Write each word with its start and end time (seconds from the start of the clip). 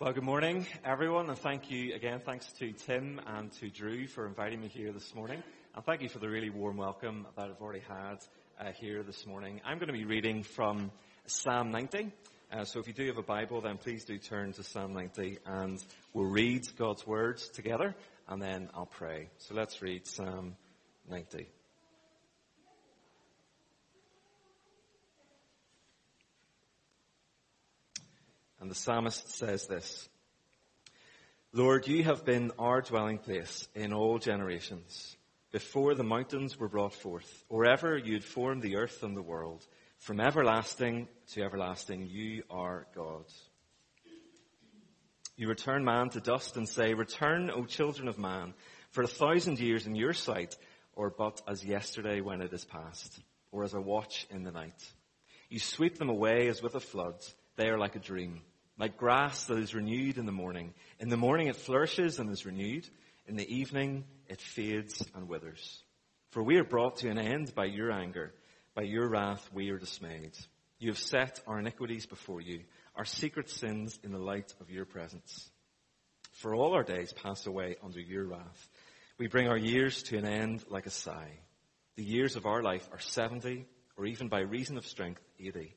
Well, 0.00 0.14
good 0.14 0.24
morning, 0.24 0.66
everyone, 0.82 1.28
and 1.28 1.38
thank 1.38 1.70
you 1.70 1.94
again. 1.94 2.22
Thanks 2.24 2.50
to 2.52 2.72
Tim 2.72 3.20
and 3.26 3.52
to 3.60 3.68
Drew 3.68 4.06
for 4.06 4.26
inviting 4.26 4.58
me 4.62 4.68
here 4.68 4.92
this 4.92 5.14
morning. 5.14 5.42
And 5.74 5.84
thank 5.84 6.00
you 6.00 6.08
for 6.08 6.20
the 6.20 6.28
really 6.30 6.48
warm 6.48 6.78
welcome 6.78 7.26
that 7.36 7.50
I've 7.50 7.60
already 7.60 7.82
had 7.86 8.16
uh, 8.58 8.72
here 8.72 9.02
this 9.02 9.26
morning. 9.26 9.60
I'm 9.62 9.76
going 9.76 9.88
to 9.88 9.92
be 9.92 10.06
reading 10.06 10.42
from 10.42 10.90
Psalm 11.26 11.70
90. 11.70 12.10
Uh, 12.50 12.64
so 12.64 12.80
if 12.80 12.86
you 12.86 12.94
do 12.94 13.08
have 13.08 13.18
a 13.18 13.22
Bible, 13.22 13.60
then 13.60 13.76
please 13.76 14.06
do 14.06 14.16
turn 14.16 14.54
to 14.54 14.62
Psalm 14.62 14.94
90 14.94 15.40
and 15.44 15.84
we'll 16.14 16.30
read 16.30 16.62
God's 16.78 17.06
words 17.06 17.50
together 17.50 17.94
and 18.26 18.40
then 18.40 18.70
I'll 18.72 18.86
pray. 18.86 19.28
So 19.36 19.54
let's 19.54 19.82
read 19.82 20.06
Psalm 20.06 20.56
90. 21.10 21.46
And 28.60 28.70
the 28.70 28.74
psalmist 28.74 29.36
says 29.36 29.66
this 29.66 30.08
Lord, 31.52 31.88
you 31.88 32.04
have 32.04 32.24
been 32.24 32.52
our 32.58 32.80
dwelling 32.80 33.18
place 33.18 33.66
in 33.74 33.92
all 33.92 34.18
generations. 34.18 35.16
Before 35.50 35.94
the 35.94 36.04
mountains 36.04 36.58
were 36.58 36.68
brought 36.68 36.94
forth, 36.94 37.44
or 37.48 37.64
ever 37.64 37.96
you 37.96 38.12
had 38.12 38.22
formed 38.22 38.62
the 38.62 38.76
earth 38.76 39.02
and 39.02 39.16
the 39.16 39.22
world, 39.22 39.66
from 39.98 40.20
everlasting 40.20 41.08
to 41.32 41.42
everlasting, 41.42 42.06
you 42.06 42.44
are 42.48 42.86
God. 42.94 43.24
You 45.36 45.48
return 45.48 45.84
man 45.84 46.10
to 46.10 46.20
dust 46.20 46.56
and 46.56 46.68
say, 46.68 46.94
Return, 46.94 47.50
O 47.50 47.64
children 47.64 48.06
of 48.06 48.18
man, 48.18 48.54
for 48.90 49.02
a 49.02 49.08
thousand 49.08 49.58
years 49.58 49.86
in 49.86 49.94
your 49.94 50.12
sight, 50.12 50.54
or 50.94 51.10
but 51.10 51.40
as 51.48 51.64
yesterday 51.64 52.20
when 52.20 52.42
it 52.42 52.52
is 52.52 52.64
past, 52.64 53.18
or 53.50 53.64
as 53.64 53.74
a 53.74 53.80
watch 53.80 54.26
in 54.30 54.44
the 54.44 54.52
night. 54.52 54.84
You 55.48 55.58
sweep 55.58 55.98
them 55.98 56.10
away 56.10 56.46
as 56.48 56.62
with 56.62 56.76
a 56.76 56.80
flood. 56.80 57.16
They 57.60 57.68
are 57.68 57.78
like 57.78 57.94
a 57.94 57.98
dream 57.98 58.40
like 58.78 58.96
grass 58.96 59.44
that 59.44 59.58
is 59.58 59.74
renewed 59.74 60.16
in 60.16 60.24
the 60.24 60.32
morning. 60.32 60.72
In 60.98 61.10
the 61.10 61.18
morning 61.18 61.48
it 61.48 61.56
flourishes 61.56 62.18
and 62.18 62.30
is 62.30 62.46
renewed. 62.46 62.88
In 63.26 63.36
the 63.36 63.54
evening 63.54 64.06
it 64.28 64.40
fades 64.40 65.06
and 65.14 65.28
withers. 65.28 65.82
For 66.30 66.42
we 66.42 66.56
are 66.56 66.64
brought 66.64 66.96
to 66.98 67.10
an 67.10 67.18
end 67.18 67.54
by 67.54 67.66
your 67.66 67.92
anger. 67.92 68.32
By 68.74 68.84
your 68.84 69.10
wrath 69.10 69.46
we 69.52 69.68
are 69.68 69.76
dismayed. 69.76 70.32
You 70.78 70.88
have 70.88 70.98
set 70.98 71.40
our 71.46 71.58
iniquities 71.58 72.06
before 72.06 72.40
you, 72.40 72.62
our 72.96 73.04
secret 73.04 73.50
sins 73.50 74.00
in 74.02 74.12
the 74.12 74.18
light 74.18 74.54
of 74.62 74.70
your 74.70 74.86
presence. 74.86 75.50
For 76.32 76.54
all 76.54 76.72
our 76.72 76.82
days 76.82 77.12
pass 77.12 77.46
away 77.46 77.76
under 77.84 78.00
your 78.00 78.24
wrath. 78.24 78.70
We 79.18 79.26
bring 79.26 79.48
our 79.48 79.58
years 79.58 80.02
to 80.04 80.16
an 80.16 80.24
end 80.24 80.64
like 80.70 80.86
a 80.86 80.90
sigh. 80.90 81.40
The 81.96 82.04
years 82.04 82.36
of 82.36 82.46
our 82.46 82.62
life 82.62 82.88
are 82.90 83.00
70, 83.00 83.66
or 83.98 84.06
even 84.06 84.28
by 84.28 84.40
reason 84.40 84.78
of 84.78 84.86
strength, 84.86 85.20
80. 85.38 85.76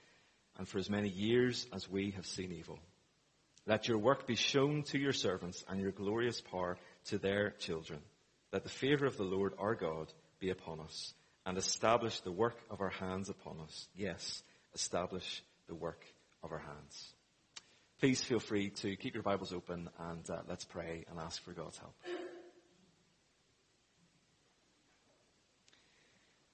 and 0.57 0.67
for 0.67 0.77
as 0.77 0.89
many 0.89 1.09
years 1.09 1.67
as 1.73 1.89
we 1.89 2.11
have 2.11 2.25
seen 2.25 2.51
evil. 2.51 2.79
Let 3.65 3.87
your 3.87 3.97
work 3.97 4.25
be 4.25 4.35
shown 4.35 4.83
to 4.83 4.97
your 4.97 5.13
servants 5.13 5.63
and 5.67 5.79
your 5.79 5.91
glorious 5.91 6.41
power 6.41 6.77
to 7.05 7.17
their 7.17 7.51
children. 7.51 7.99
Let 8.51 8.63
the 8.63 8.69
favor 8.69 9.05
of 9.05 9.17
the 9.17 9.23
Lord 9.23 9.53
our 9.59 9.75
God 9.75 10.11
be 10.39 10.49
upon 10.49 10.79
us 10.79 11.13
and 11.45 11.57
establish 11.57 12.19
the 12.21 12.31
work 12.31 12.57
of 12.69 12.81
our 12.81 12.89
hands 12.89 13.29
upon 13.29 13.59
us. 13.61 13.87
Yes, 13.95 14.43
establish 14.73 15.43
the 15.67 15.75
work 15.75 16.03
of 16.43 16.51
our 16.51 16.59
hands. 16.59 17.13
Please 17.99 18.21
feel 18.21 18.39
free 18.39 18.69
to 18.69 18.95
keep 18.95 19.13
your 19.13 19.23
Bibles 19.23 19.53
open 19.53 19.89
and 19.99 20.27
uh, 20.29 20.41
let's 20.49 20.65
pray 20.65 21.05
and 21.09 21.19
ask 21.19 21.43
for 21.43 21.53
God's 21.53 21.77
help. 21.77 21.93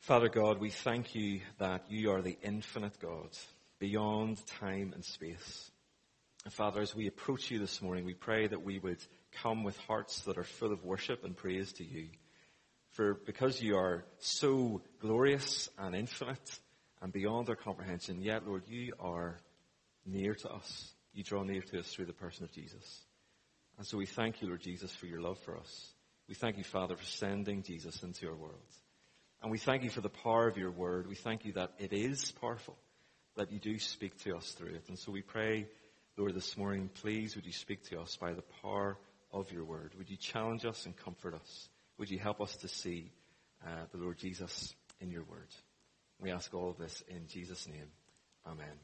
Father 0.02 0.30
God, 0.30 0.60
we 0.60 0.70
thank 0.70 1.16
you 1.16 1.42
that 1.58 1.90
you 1.90 2.12
are 2.12 2.22
the 2.22 2.38
infinite 2.42 3.00
God 3.00 3.30
beyond 3.80 4.46
time 4.46 4.92
and 4.94 5.04
space. 5.04 5.72
And 6.44 6.54
Father, 6.54 6.82
as 6.82 6.96
we 6.96 7.08
approach 7.08 7.52
you 7.52 7.60
this 7.60 7.82
morning, 7.82 8.06
we 8.06 8.14
pray 8.14 8.48
that 8.48 8.64
we 8.64 8.80
would 8.80 9.04
come 9.44 9.64
with 9.64 9.78
hearts 9.80 10.22
that 10.22 10.38
are 10.38 10.44
full 10.44 10.72
of 10.72 10.84
worship 10.84 11.24
and 11.24 11.36
praise 11.36 11.74
to 11.74 11.84
you. 11.84 12.08
For 12.92 13.16
because 13.26 13.62
you 13.62 13.78
are 13.78 14.06
so 14.20 14.82
glorious 15.00 15.70
and 15.78 15.96
infinite 15.96 16.60
and 17.02 17.12
beyond 17.12 17.50
our 17.50 17.56
comprehension, 17.56 18.22
yet, 18.22 18.48
Lord, 18.48 18.64
you 18.68 18.94
are 19.00 19.38
near 20.06 20.34
to 20.36 20.50
us. 20.50 20.94
You 21.14 21.24
draw 21.24 21.44
near 21.44 21.62
to 21.62 21.80
us 21.80 21.88
through 21.88 22.06
the 22.06 22.14
person 22.14 22.44
of 22.46 22.52
Jesus. 22.52 23.02
And 23.78 23.86
so 23.86 23.98
we 23.98 24.06
thank 24.06 24.42
you, 24.42 24.48
Lord 24.48 24.62
Jesus, 24.62 24.92
for 24.96 25.06
your 25.06 25.22
love 25.22 25.38
for 25.40 25.58
us. 25.58 25.94
We 26.28 26.36
thank 26.36 26.58
you, 26.58 26.64
Father, 26.64 26.96
for 26.96 27.06
sending 27.06 27.62
Jesus 27.62 28.04
into 28.04 28.28
our 28.28 28.36
world. 28.36 28.56
And 29.42 29.52
we 29.52 29.60
thank 29.60 29.84
you 29.84 29.90
for 29.90 30.02
the 30.02 30.10
power 30.10 30.48
of 30.48 30.58
your 30.58 30.72
word. 30.72 31.08
We 31.08 31.16
thank 31.16 31.46
you 31.46 31.54
that 31.54 31.74
it 31.78 31.94
is 31.94 32.32
powerful, 32.32 32.78
that 33.38 33.52
you 33.52 33.60
do 33.60 33.80
speak 33.80 34.18
to 34.24 34.36
us 34.36 34.52
through 34.52 34.76
it. 34.76 34.84
And 34.90 35.00
so 35.00 35.12
we 35.12 35.22
pray 35.22 35.68
Lord, 36.20 36.34
this 36.34 36.58
morning, 36.58 36.90
please 36.96 37.36
would 37.36 37.46
you 37.46 37.54
speak 37.54 37.88
to 37.90 38.00
us 38.00 38.18
by 38.20 38.34
the 38.34 38.42
power 38.64 38.98
of 39.32 39.52
your 39.52 39.64
word? 39.64 39.94
Would 40.00 40.10
you 40.10 40.18
challenge 40.18 40.66
us 40.66 40.88
and 40.88 40.98
comfort 40.98 41.36
us? 41.36 41.70
Would 42.00 42.10
you 42.10 42.18
help 42.18 42.42
us 42.42 42.56
to 42.58 42.68
see 42.68 43.12
uh, 43.64 43.86
the 43.92 44.00
Lord 44.00 44.18
Jesus 44.18 44.74
in 45.00 45.12
your 45.12 45.22
word? 45.26 45.48
We 46.20 46.32
ask 46.32 46.52
all 46.56 46.72
of 46.72 46.80
this 46.80 47.04
in 47.08 47.28
Jesus' 47.28 47.68
name. 47.68 47.86
Amen. 48.48 48.80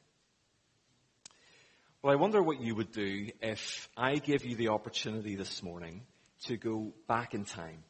Well, 2.03 2.13
I 2.13 2.17
wonder 2.17 2.43
what 2.43 2.61
you 2.61 2.75
would 2.75 2.91
do 2.91 3.29
if 3.41 3.89
I 3.97 4.17
gave 4.17 4.45
you 4.45 4.55
the 4.55 4.67
opportunity 4.67 5.35
this 5.35 5.63
morning 5.63 6.03
to 6.45 6.55
go 6.55 6.93
back 7.07 7.33
in 7.33 7.45
time, 7.45 7.83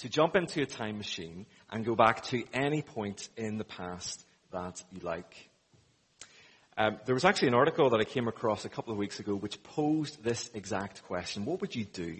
to 0.00 0.10
jump 0.10 0.36
into 0.36 0.60
a 0.60 0.66
time 0.66 0.98
machine 0.98 1.46
and 1.70 1.86
go 1.86 1.94
back 1.94 2.22
to 2.24 2.44
any 2.52 2.82
point 2.82 3.30
in 3.38 3.56
the 3.56 3.64
past 3.64 4.26
that 4.52 4.84
you 4.92 5.00
like. 5.00 5.47
Um, 6.80 7.00
there 7.06 7.14
was 7.14 7.24
actually 7.24 7.48
an 7.48 7.54
article 7.54 7.90
that 7.90 7.98
I 7.98 8.04
came 8.04 8.28
across 8.28 8.64
a 8.64 8.68
couple 8.68 8.92
of 8.92 8.98
weeks 8.98 9.18
ago 9.18 9.34
which 9.34 9.60
posed 9.64 10.22
this 10.22 10.48
exact 10.54 11.02
question. 11.02 11.44
What 11.44 11.60
would 11.60 11.74
you 11.74 11.84
do 11.84 12.18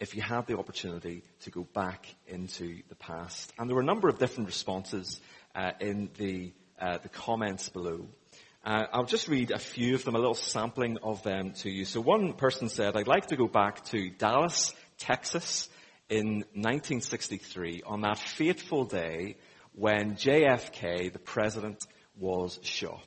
if 0.00 0.16
you 0.16 0.20
had 0.20 0.48
the 0.48 0.58
opportunity 0.58 1.22
to 1.42 1.50
go 1.52 1.62
back 1.62 2.12
into 2.26 2.82
the 2.88 2.96
past? 2.96 3.52
And 3.56 3.68
there 3.68 3.76
were 3.76 3.82
a 3.82 3.84
number 3.84 4.08
of 4.08 4.18
different 4.18 4.48
responses 4.48 5.20
uh, 5.54 5.70
in 5.78 6.10
the, 6.18 6.52
uh, 6.80 6.98
the 6.98 7.08
comments 7.08 7.68
below. 7.68 8.08
Uh, 8.64 8.86
I'll 8.92 9.04
just 9.04 9.28
read 9.28 9.52
a 9.52 9.60
few 9.60 9.94
of 9.94 10.04
them, 10.04 10.16
a 10.16 10.18
little 10.18 10.34
sampling 10.34 10.98
of 11.04 11.22
them 11.22 11.52
to 11.58 11.70
you. 11.70 11.84
So 11.84 12.00
one 12.00 12.32
person 12.32 12.68
said, 12.68 12.96
I'd 12.96 13.06
like 13.06 13.28
to 13.28 13.36
go 13.36 13.46
back 13.46 13.84
to 13.86 14.10
Dallas, 14.10 14.74
Texas 14.98 15.68
in 16.08 16.38
1963 16.54 17.82
on 17.86 18.00
that 18.00 18.18
fateful 18.18 18.86
day 18.86 19.36
when 19.72 20.16
JFK, 20.16 21.12
the 21.12 21.20
president, 21.20 21.78
was 22.18 22.58
shot. 22.64 23.06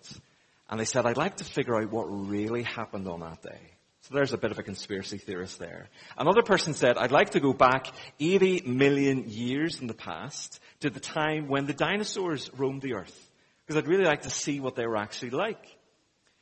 And 0.70 0.80
they 0.80 0.86
said, 0.86 1.06
I'd 1.06 1.18
like 1.18 1.38
to 1.38 1.44
figure 1.44 1.76
out 1.76 1.92
what 1.92 2.06
really 2.06 2.64
happened 2.64 3.08
on 3.08 3.20
that 3.20 3.42
day. 3.42 3.74
So 4.02 4.14
there's 4.14 4.34
a 4.34 4.38
bit 4.38 4.52
of 4.52 4.60
a 4.60 4.64
conspiracy 4.64 5.18
theorist 5.18 5.60
there. 5.60 5.88
Another 6.18 6.42
person 6.42 6.74
said, 6.74 6.98
I'd 6.98 7.12
like 7.12 7.32
to 7.32 7.40
go 7.40 7.54
back 7.54 7.88
80 8.20 8.64
million 8.66 9.30
years 9.30 9.80
in 9.80 9.88
the 9.88 9.94
past 9.94 10.60
to 10.82 10.90
the 10.90 11.00
time 11.00 11.48
when 11.48 11.68
the 11.68 11.74
dinosaurs 11.74 12.50
roamed 12.58 12.82
the 12.82 12.96
earth. 12.96 13.30
Because 13.66 13.82
I'd 13.82 13.88
really 13.88 14.04
like 14.04 14.24
to 14.24 14.30
see 14.30 14.60
what 14.60 14.76
they 14.76 14.86
were 14.86 14.98
actually 14.98 15.30
like. 15.30 15.66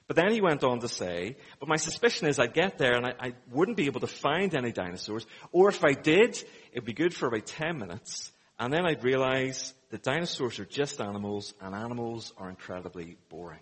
But 0.07 0.15
then 0.15 0.33
he 0.33 0.41
went 0.41 0.63
on 0.63 0.79
to 0.79 0.87
say, 0.87 1.37
but 1.59 1.69
my 1.69 1.77
suspicion 1.77 2.27
is 2.27 2.39
I'd 2.39 2.53
get 2.53 2.79
there 2.79 2.95
and 2.95 3.05
I, 3.05 3.13
I 3.19 3.33
wouldn't 3.51 3.77
be 3.77 3.85
able 3.85 4.01
to 4.01 4.07
find 4.07 4.53
any 4.55 4.71
dinosaurs. 4.71 5.25
Or 5.51 5.69
if 5.69 5.85
I 5.85 5.93
did, 5.93 6.43
it'd 6.71 6.83
be 6.83 6.93
good 6.93 7.13
for 7.13 7.27
about 7.27 7.45
10 7.45 7.77
minutes. 7.77 8.31
And 8.59 8.73
then 8.73 8.85
I'd 8.85 9.03
realize 9.03 9.73
that 9.91 10.03
dinosaurs 10.03 10.59
are 10.59 10.65
just 10.65 10.99
animals 10.99 11.53
and 11.61 11.75
animals 11.75 12.33
are 12.37 12.49
incredibly 12.49 13.17
boring. 13.29 13.61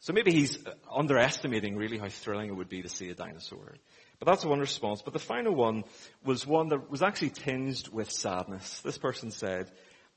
So 0.00 0.12
maybe 0.12 0.32
he's 0.32 0.58
underestimating 0.90 1.76
really 1.76 1.98
how 1.98 2.08
thrilling 2.08 2.48
it 2.48 2.56
would 2.56 2.68
be 2.68 2.82
to 2.82 2.88
see 2.88 3.08
a 3.10 3.14
dinosaur. 3.14 3.74
But 4.18 4.26
that's 4.26 4.44
one 4.44 4.60
response. 4.60 5.02
But 5.02 5.12
the 5.12 5.18
final 5.18 5.54
one 5.54 5.84
was 6.24 6.46
one 6.46 6.68
that 6.68 6.90
was 6.90 7.02
actually 7.02 7.30
tinged 7.30 7.88
with 7.88 8.10
sadness. 8.10 8.80
This 8.80 8.98
person 8.98 9.30
said, 9.30 9.70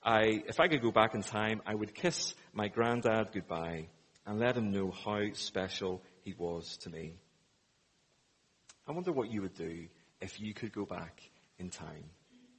I, 0.04 0.44
if 0.48 0.60
I 0.60 0.68
could 0.68 0.82
go 0.82 0.92
back 0.92 1.14
in 1.16 1.22
time, 1.22 1.62
I 1.66 1.76
would 1.76 1.94
kiss 1.94 2.34
my 2.54 2.68
granddad 2.68 3.32
goodbye 3.34 3.88
and 4.26 4.40
let 4.40 4.58
him 4.58 4.72
know 4.72 4.92
how 4.92 5.34
special 5.34 6.04
he 6.24 6.34
was 6.38 6.78
to 6.78 6.90
me. 6.90 7.16
I 8.88 8.92
wonder 8.92 9.12
what 9.12 9.32
you 9.32 9.42
would 9.42 9.56
do 9.56 9.88
if 10.20 10.40
you 10.40 10.54
could 10.54 10.74
go 10.74 10.86
back 10.86 11.22
in 11.58 11.70
time. 11.70 12.06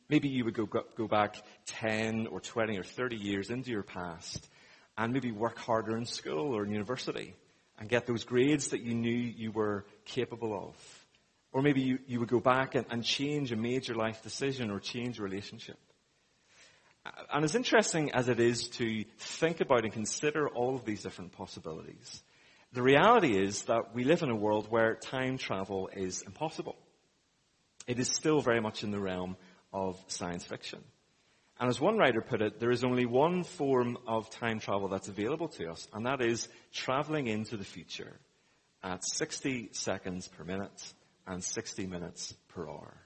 Maybe 0.08 0.28
you 0.28 0.44
would 0.44 0.54
go, 0.54 0.66
go 0.66 1.08
back 1.08 1.36
10 1.66 2.26
or 2.26 2.40
20 2.40 2.78
or 2.78 2.84
30 2.84 3.16
years 3.16 3.50
into 3.50 3.70
your 3.70 3.82
past 3.82 4.48
and 4.96 5.12
maybe 5.12 5.32
work 5.32 5.58
harder 5.58 5.96
in 5.96 6.04
school 6.04 6.54
or 6.54 6.64
in 6.64 6.70
university 6.70 7.34
and 7.78 7.88
get 7.88 8.06
those 8.06 8.24
grades 8.24 8.68
that 8.68 8.82
you 8.82 8.94
knew 8.94 9.10
you 9.10 9.50
were 9.50 9.84
capable 10.04 10.54
of. 10.54 11.06
Or 11.52 11.62
maybe 11.62 11.82
you, 11.82 11.98
you 12.06 12.20
would 12.20 12.28
go 12.28 12.40
back 12.40 12.74
and, 12.74 12.86
and 12.90 13.04
change 13.04 13.52
a 13.52 13.56
major 13.56 13.94
life 13.94 14.22
decision 14.22 14.70
or 14.70 14.80
change 14.80 15.18
a 15.18 15.22
relationship. 15.22 15.78
And 17.32 17.44
as 17.44 17.54
interesting 17.54 18.12
as 18.12 18.28
it 18.28 18.38
is 18.38 18.68
to 18.68 19.04
think 19.18 19.60
about 19.60 19.84
and 19.84 19.92
consider 19.92 20.48
all 20.48 20.76
of 20.76 20.84
these 20.84 21.02
different 21.02 21.32
possibilities, 21.32 22.22
the 22.72 22.82
reality 22.82 23.36
is 23.36 23.62
that 23.64 23.94
we 23.94 24.04
live 24.04 24.22
in 24.22 24.30
a 24.30 24.36
world 24.36 24.70
where 24.70 24.94
time 24.94 25.36
travel 25.36 25.90
is 25.94 26.22
impossible. 26.22 26.76
It 27.86 27.98
is 27.98 28.08
still 28.08 28.40
very 28.40 28.60
much 28.60 28.84
in 28.84 28.92
the 28.92 29.00
realm 29.00 29.36
of 29.72 30.02
science 30.06 30.44
fiction. 30.44 30.82
And 31.60 31.68
as 31.68 31.80
one 31.80 31.96
writer 31.96 32.20
put 32.20 32.42
it, 32.42 32.58
there 32.58 32.70
is 32.70 32.84
only 32.84 33.06
one 33.06 33.44
form 33.44 33.98
of 34.06 34.30
time 34.30 34.58
travel 34.58 34.88
that's 34.88 35.08
available 35.08 35.48
to 35.48 35.70
us, 35.70 35.86
and 35.92 36.06
that 36.06 36.20
is 36.20 36.48
traveling 36.72 37.26
into 37.26 37.56
the 37.56 37.64
future 37.64 38.18
at 38.82 39.04
60 39.04 39.70
seconds 39.72 40.28
per 40.28 40.44
minute 40.44 40.92
and 41.26 41.42
60 41.42 41.86
minutes 41.86 42.34
per 42.48 42.68
hour. 42.68 42.96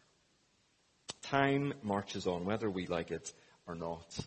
Time 1.22 1.74
marches 1.82 2.26
on, 2.26 2.44
whether 2.44 2.70
we 2.70 2.86
like 2.86 3.10
it 3.10 3.32
or 3.66 3.74
not. 3.74 4.18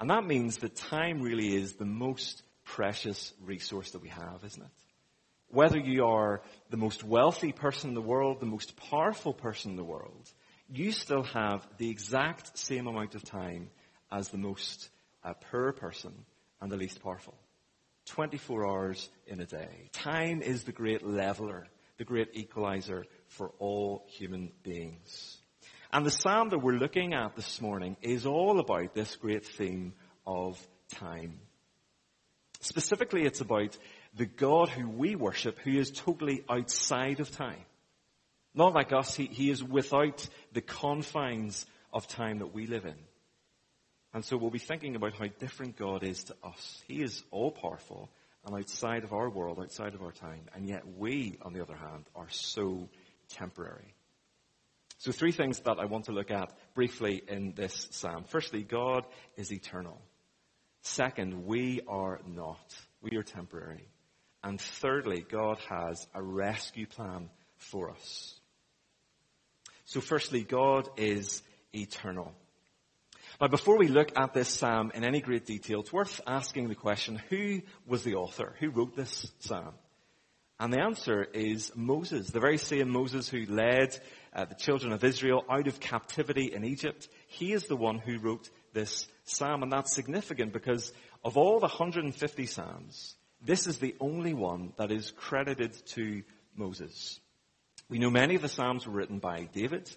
And 0.00 0.10
that 0.10 0.24
means 0.24 0.58
that 0.58 0.76
time 0.76 1.20
really 1.20 1.54
is 1.54 1.74
the 1.74 1.84
most 1.84 2.42
precious 2.64 3.32
resource 3.44 3.90
that 3.90 4.02
we 4.02 4.08
have, 4.08 4.42
isn't 4.44 4.62
it? 4.62 4.68
Whether 5.48 5.78
you 5.78 6.06
are 6.06 6.42
the 6.70 6.76
most 6.76 7.04
wealthy 7.04 7.52
person 7.52 7.90
in 7.90 7.94
the 7.94 8.00
world, 8.00 8.40
the 8.40 8.46
most 8.46 8.76
powerful 8.76 9.34
person 9.34 9.72
in 9.72 9.76
the 9.76 9.84
world, 9.84 10.30
you 10.72 10.92
still 10.92 11.22
have 11.22 11.66
the 11.78 11.90
exact 11.90 12.58
same 12.58 12.86
amount 12.86 13.14
of 13.14 13.24
time 13.24 13.70
as 14.10 14.28
the 14.28 14.38
most 14.38 14.88
uh, 15.22 15.34
poor 15.50 15.72
person 15.72 16.12
and 16.60 16.70
the 16.70 16.76
least 16.76 17.02
powerful. 17.02 17.34
24 18.06 18.66
hours 18.66 19.08
in 19.26 19.40
a 19.40 19.46
day. 19.46 19.88
Time 19.92 20.42
is 20.42 20.64
the 20.64 20.72
great 20.72 21.04
leveler, 21.04 21.66
the 21.96 22.04
great 22.04 22.30
equalizer 22.34 23.04
for 23.28 23.52
all 23.58 24.04
human 24.08 24.52
beings. 24.62 25.38
And 25.92 26.04
the 26.04 26.10
psalm 26.10 26.50
that 26.50 26.58
we're 26.58 26.72
looking 26.72 27.14
at 27.14 27.36
this 27.36 27.60
morning 27.60 27.96
is 28.02 28.26
all 28.26 28.58
about 28.58 28.94
this 28.94 29.16
great 29.16 29.46
theme 29.46 29.94
of 30.26 30.58
time. 30.90 31.38
Specifically, 32.60 33.24
it's 33.24 33.40
about 33.40 33.76
the 34.16 34.26
God 34.26 34.68
who 34.68 34.88
we 34.88 35.16
worship, 35.16 35.58
who 35.60 35.72
is 35.72 35.90
totally 35.90 36.44
outside 36.48 37.20
of 37.20 37.30
time. 37.30 37.64
Not 38.54 38.74
like 38.74 38.92
us, 38.92 39.14
he, 39.14 39.26
he 39.26 39.50
is 39.50 39.62
without 39.62 40.26
the 40.52 40.60
confines 40.60 41.66
of 41.92 42.06
time 42.06 42.38
that 42.38 42.54
we 42.54 42.66
live 42.66 42.84
in. 42.84 42.96
And 44.12 44.24
so 44.24 44.36
we'll 44.36 44.50
be 44.50 44.60
thinking 44.60 44.94
about 44.94 45.14
how 45.16 45.26
different 45.40 45.76
God 45.76 46.04
is 46.04 46.24
to 46.24 46.36
us. 46.44 46.82
He 46.86 47.02
is 47.02 47.24
all 47.32 47.50
powerful 47.50 48.10
and 48.46 48.56
outside 48.56 49.02
of 49.02 49.12
our 49.12 49.28
world, 49.28 49.58
outside 49.60 49.94
of 49.94 50.02
our 50.02 50.12
time. 50.12 50.42
And 50.54 50.68
yet 50.68 50.82
we, 50.96 51.38
on 51.42 51.52
the 51.52 51.62
other 51.62 51.76
hand, 51.76 52.04
are 52.14 52.28
so 52.30 52.88
temporary. 53.28 53.94
So 54.98 55.10
three 55.10 55.32
things 55.32 55.58
that 55.60 55.78
I 55.80 55.86
want 55.86 56.04
to 56.04 56.12
look 56.12 56.30
at 56.30 56.52
briefly 56.74 57.22
in 57.26 57.54
this 57.54 57.88
psalm. 57.90 58.24
Firstly, 58.24 58.62
God 58.62 59.04
is 59.36 59.52
eternal. 59.52 60.00
Second, 60.82 61.46
we 61.46 61.80
are 61.88 62.20
not. 62.26 62.76
We 63.02 63.16
are 63.16 63.22
temporary. 63.22 63.88
And 64.42 64.60
thirdly, 64.60 65.24
God 65.28 65.58
has 65.68 66.06
a 66.14 66.22
rescue 66.22 66.86
plan 66.86 67.30
for 67.56 67.90
us. 67.90 68.38
So 69.84 70.00
firstly, 70.00 70.42
God 70.42 70.88
is 70.96 71.42
eternal. 71.74 72.32
Now 73.40 73.48
before 73.48 73.78
we 73.78 73.88
look 73.88 74.12
at 74.16 74.32
this 74.32 74.48
psalm 74.48 74.92
in 74.94 75.04
any 75.04 75.20
great 75.20 75.44
detail, 75.44 75.80
it's 75.80 75.92
worth 75.92 76.20
asking 76.26 76.68
the 76.68 76.74
question, 76.74 77.20
who 77.28 77.62
was 77.86 78.04
the 78.04 78.14
author? 78.14 78.54
Who 78.60 78.70
wrote 78.70 78.96
this 78.96 79.30
psalm? 79.40 79.74
And 80.60 80.72
the 80.72 80.80
answer 80.80 81.24
is 81.24 81.72
Moses, 81.74 82.28
the 82.28 82.40
very 82.40 82.58
same 82.58 82.88
Moses 82.88 83.28
who 83.28 83.44
led 83.46 83.98
uh, 84.32 84.44
the 84.44 84.54
children 84.54 84.92
of 84.92 85.02
Israel 85.02 85.44
out 85.50 85.66
of 85.66 85.80
captivity 85.80 86.52
in 86.52 86.64
Egypt. 86.64 87.08
He 87.26 87.52
is 87.52 87.66
the 87.66 87.76
one 87.76 87.98
who 87.98 88.18
wrote 88.18 88.48
this 88.72 89.08
psalm, 89.24 89.62
and 89.62 89.72
that's 89.72 89.94
significant 89.94 90.52
because 90.52 90.92
of 91.24 91.36
all 91.36 91.58
the 91.58 91.66
150 91.66 92.46
psalms, 92.46 93.16
this 93.42 93.66
is 93.66 93.78
the 93.78 93.96
only 93.98 94.32
one 94.32 94.72
that 94.78 94.92
is 94.92 95.10
credited 95.10 95.74
to 95.88 96.22
Moses. 96.54 97.18
We 97.88 97.98
know 97.98 98.10
many 98.10 98.34
of 98.34 98.42
the 98.42 98.48
psalms 98.48 98.86
were 98.86 98.92
written 98.92 99.18
by 99.18 99.48
David. 99.52 99.90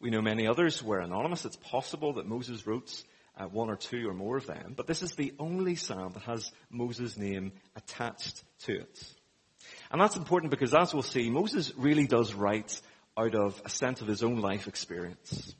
We 0.00 0.10
know 0.10 0.22
many 0.22 0.46
others 0.46 0.82
were 0.82 1.00
anonymous. 1.00 1.44
It's 1.44 1.56
possible 1.56 2.14
that 2.14 2.26
Moses 2.26 2.66
wrote 2.66 2.90
uh, 3.36 3.46
one 3.46 3.68
or 3.68 3.76
two 3.76 4.08
or 4.08 4.14
more 4.14 4.36
of 4.36 4.46
them, 4.46 4.74
but 4.76 4.86
this 4.86 5.02
is 5.02 5.12
the 5.12 5.32
only 5.38 5.74
psalm 5.74 6.12
that 6.12 6.22
has 6.24 6.52
Moses' 6.70 7.16
name 7.16 7.52
attached 7.74 8.42
to 8.60 8.72
it. 8.74 9.04
And 9.90 10.00
that's 10.00 10.16
important 10.16 10.50
because 10.50 10.74
as 10.74 10.92
we'll 10.92 11.02
see, 11.02 11.30
Moses 11.30 11.72
really 11.76 12.06
does 12.06 12.34
write 12.34 12.80
out 13.16 13.34
of 13.34 13.60
a 13.64 13.68
sense 13.68 14.00
of 14.00 14.08
his 14.08 14.22
own 14.22 14.36
life 14.36 14.68
experience. 14.68 15.54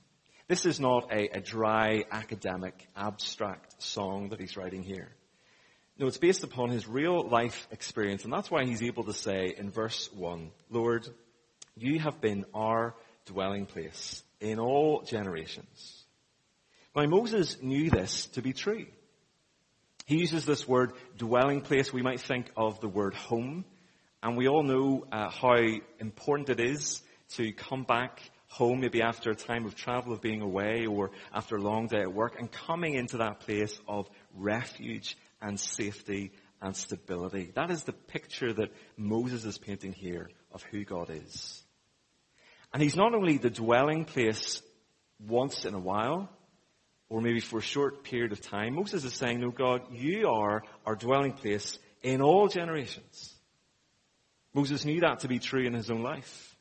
This 0.48 0.66
is 0.66 0.80
not 0.80 1.12
a, 1.12 1.36
a 1.36 1.40
dry, 1.40 2.04
academic, 2.10 2.88
abstract 2.96 3.82
song 3.82 4.30
that 4.30 4.40
he's 4.40 4.56
writing 4.56 4.82
here. 4.82 5.08
No, 5.98 6.06
it's 6.06 6.18
based 6.18 6.42
upon 6.42 6.70
his 6.70 6.88
real 6.88 7.28
life 7.28 7.68
experience, 7.70 8.24
and 8.24 8.32
that's 8.32 8.50
why 8.50 8.64
he's 8.64 8.82
able 8.82 9.04
to 9.04 9.12
say 9.12 9.54
in 9.56 9.70
verse 9.70 10.10
1, 10.12 10.50
Lord, 10.70 11.06
you 11.76 11.98
have 12.00 12.20
been 12.20 12.44
our 12.54 12.94
dwelling 13.26 13.66
place 13.66 14.22
in 14.40 14.58
all 14.58 15.02
generations. 15.02 16.04
Now 16.94 17.06
Moses 17.06 17.62
knew 17.62 17.90
this 17.90 18.26
to 18.28 18.42
be 18.42 18.52
true. 18.52 18.86
He 20.06 20.18
uses 20.18 20.44
this 20.44 20.66
word 20.66 20.92
dwelling 21.16 21.60
place. 21.60 21.92
We 21.92 22.02
might 22.02 22.20
think 22.20 22.50
of 22.56 22.80
the 22.80 22.88
word 22.88 23.14
home. 23.14 23.64
And 24.22 24.36
we 24.36 24.48
all 24.48 24.62
know 24.62 25.06
uh, 25.10 25.30
how 25.30 25.56
important 25.98 26.50
it 26.50 26.60
is 26.60 27.02
to 27.30 27.52
come 27.52 27.84
back 27.84 28.20
home, 28.48 28.80
maybe 28.80 29.00
after 29.00 29.30
a 29.30 29.34
time 29.34 29.64
of 29.64 29.74
travel, 29.74 30.12
of 30.12 30.20
being 30.20 30.42
away, 30.42 30.86
or 30.86 31.10
after 31.32 31.56
a 31.56 31.60
long 31.60 31.86
day 31.86 32.02
at 32.02 32.12
work, 32.12 32.38
and 32.38 32.52
coming 32.52 32.94
into 32.94 33.16
that 33.16 33.40
place 33.40 33.80
of 33.88 34.08
refuge 34.34 35.16
and 35.40 35.58
safety 35.58 36.30
and 36.60 36.76
stability. 36.76 37.50
That 37.54 37.70
is 37.70 37.84
the 37.84 37.94
picture 37.94 38.52
that 38.52 38.70
Moses 38.96 39.44
is 39.44 39.58
painting 39.58 39.92
here 39.92 40.28
of 40.52 40.62
who 40.64 40.84
God 40.84 41.10
is. 41.10 41.62
And 42.72 42.82
he's 42.82 42.96
not 42.96 43.14
only 43.14 43.38
the 43.38 43.50
dwelling 43.50 44.04
place 44.04 44.62
once 45.26 45.64
in 45.64 45.74
a 45.74 45.78
while, 45.78 46.28
or 47.08 47.20
maybe 47.20 47.40
for 47.40 47.58
a 47.58 47.62
short 47.62 48.04
period 48.04 48.32
of 48.32 48.40
time. 48.40 48.74
Moses 48.74 49.04
is 49.04 49.12
saying, 49.12 49.40
no, 49.40 49.50
God, 49.50 49.82
you 49.92 50.28
are 50.28 50.62
our 50.86 50.96
dwelling 50.96 51.34
place 51.34 51.78
in 52.02 52.22
all 52.22 52.48
generations. 52.48 53.34
Moses 54.54 54.86
knew 54.86 55.00
that 55.00 55.20
to 55.20 55.28
be 55.28 55.38
true 55.38 55.66
in 55.66 55.74
his 55.74 55.90
own 55.90 56.02
life. 56.02 56.56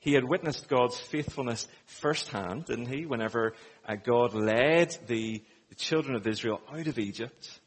He 0.00 0.12
had 0.12 0.24
witnessed 0.24 0.68
God's 0.68 0.98
faithfulness 0.98 1.68
firsthand, 1.86 2.64
didn't 2.64 2.92
he? 2.92 3.06
Whenever 3.06 3.54
uh, 3.88 3.94
God 3.94 4.34
led 4.34 4.96
the, 5.06 5.40
the 5.68 5.74
children 5.76 6.16
of 6.16 6.26
Israel 6.26 6.60
out 6.70 6.88
of 6.88 6.98
Egypt. 6.98 7.60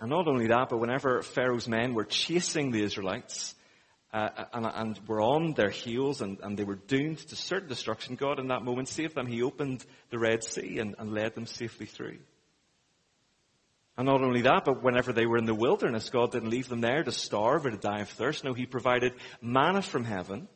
And 0.00 0.08
not 0.08 0.28
only 0.28 0.46
that, 0.46 0.68
but 0.70 0.78
whenever 0.78 1.22
Pharaoh's 1.22 1.66
men 1.68 1.92
were 1.92 2.04
chasing 2.04 2.70
the 2.70 2.84
Israelites, 2.84 3.55
uh, 4.16 4.46
and, 4.54 4.66
and, 4.66 5.00
were 5.06 5.20
on 5.20 5.52
their 5.52 5.68
heels 5.68 6.22
and, 6.22 6.38
and, 6.42 6.56
they 6.56 6.64
were 6.64 6.76
doomed 6.76 7.18
to 7.18 7.36
certain 7.36 7.68
destruction, 7.68 8.14
God 8.14 8.38
in 8.38 8.48
that 8.48 8.62
moment 8.62 8.88
saved 8.88 9.14
them. 9.14 9.26
He 9.26 9.42
opened 9.42 9.84
the 10.08 10.18
Red 10.18 10.42
Sea 10.42 10.78
and, 10.78 10.94
and 10.98 11.12
led 11.12 11.34
them 11.34 11.44
safely 11.44 11.84
through. 11.84 12.18
And 13.98 14.06
not 14.06 14.22
only 14.22 14.40
that, 14.42 14.64
but 14.64 14.82
whenever 14.82 15.12
they 15.12 15.26
were 15.26 15.36
in 15.36 15.44
the 15.44 15.54
wilderness, 15.54 16.08
God 16.08 16.32
didn't 16.32 16.48
leave 16.48 16.68
them 16.68 16.80
there 16.80 17.04
to 17.04 17.12
starve 17.12 17.66
or 17.66 17.70
to 17.70 17.76
die 17.76 18.00
of 18.00 18.08
thirst. 18.08 18.42
No, 18.42 18.54
He 18.54 18.64
provided 18.64 19.12
manna 19.42 19.82
from 19.82 20.04
heaven 20.04 20.48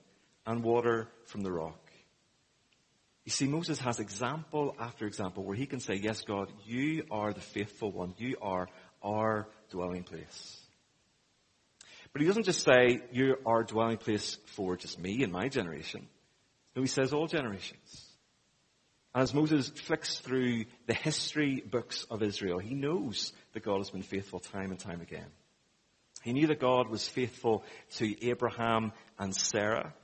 and 0.47 0.65
water 0.65 1.09
from 1.27 1.43
the 1.43 1.53
rock. 1.53 1.91
You 3.27 3.33
see, 3.33 3.47
Moses 3.47 3.79
has 3.81 4.01
example 4.01 4.75
after 4.81 5.07
example 5.07 5.45
where 5.45 5.55
he 5.55 5.67
can 5.67 5.81
say, 5.81 5.97
yes, 5.97 6.23
God, 6.23 6.51
you 6.65 7.05
are 7.11 7.35
the 7.35 7.41
faithful 7.43 7.93
one. 7.93 8.15
You 8.17 8.37
are 8.41 8.69
our 9.03 9.49
dwelling 9.71 10.05
place. 10.05 10.60
But 12.13 12.23
he 12.23 12.29
doesn't 12.29 12.45
just 12.45 12.65
say, 12.65 13.03
you're 13.13 13.39
our 13.47 13.63
dwelling 13.63 13.99
place 13.99 14.39
for 14.47 14.77
just 14.77 14.99
me 14.99 15.23
and 15.23 15.33
my 15.33 15.49
generation. 15.49 16.09
No, 16.75 16.83
he 16.83 16.89
says 16.89 17.13
all 17.13 17.27
generations. 17.27 18.07
And 19.15 19.23
as 19.23 19.35
Moses 19.35 19.69
flicks 19.69 20.19
through 20.19 20.65
the 20.87 20.95
history 20.95 21.63
books 21.69 22.07
of 22.11 22.23
Israel, 22.23 22.59
he 22.59 22.75
knows 22.75 23.33
that 23.53 23.65
God 23.65 23.79
has 23.79 23.91
been 23.91 24.03
faithful 24.03 24.41
time 24.41 24.71
and 24.71 24.79
time 24.79 25.01
again. 25.01 25.27
He 26.23 26.33
knew 26.33 26.49
that 26.49 26.61
God 26.61 26.89
was 26.89 27.09
faithful 27.09 27.65
to 27.97 28.27
Abraham 28.29 28.93
and 29.19 29.35
Sarah 29.35 29.95